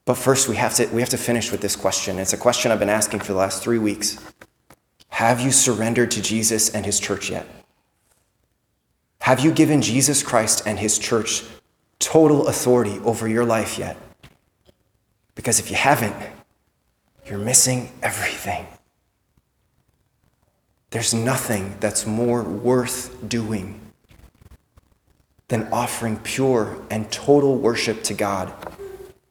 But 0.05 0.15
first, 0.15 0.49
we 0.49 0.55
have 0.55 0.73
to, 0.75 0.87
we 0.87 1.01
have 1.01 1.09
to 1.09 1.17
finish 1.17 1.51
with 1.51 1.61
this 1.61 1.75
question. 1.75 2.17
It's 2.17 2.33
a 2.33 2.37
question 2.37 2.71
I've 2.71 2.79
been 2.79 2.89
asking 2.89 3.19
for 3.19 3.33
the 3.33 3.37
last 3.37 3.61
three 3.61 3.77
weeks. 3.77 4.17
Have 5.09 5.39
you 5.39 5.51
surrendered 5.51 6.09
to 6.11 6.21
Jesus 6.21 6.69
and 6.73 6.85
his 6.85 6.99
church 6.99 7.29
yet? 7.29 7.45
Have 9.19 9.41
you 9.41 9.51
given 9.51 9.83
Jesus 9.83 10.23
Christ 10.23 10.63
and 10.65 10.79
his 10.79 10.97
church 10.97 11.43
total 11.99 12.47
authority 12.47 12.97
over 13.03 13.27
your 13.27 13.45
life 13.45 13.77
yet? 13.77 13.97
Because 15.35 15.59
if 15.59 15.69
you 15.69 15.77
haven't, 15.77 16.15
you're 17.25 17.39
missing 17.39 17.91
everything. 18.01 18.67
There's 20.89 21.13
nothing 21.13 21.77
that's 21.79 22.05
more 22.05 22.43
worth 22.43 23.27
doing 23.27 23.79
than 25.47 25.67
offering 25.71 26.17
pure 26.17 26.81
and 26.89 27.11
total 27.11 27.57
worship 27.57 28.03
to 28.03 28.13
God 28.13 28.53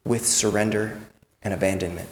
with 0.04 0.26
surrender 0.26 1.00
and 1.42 1.52
abandonment. 1.52 2.08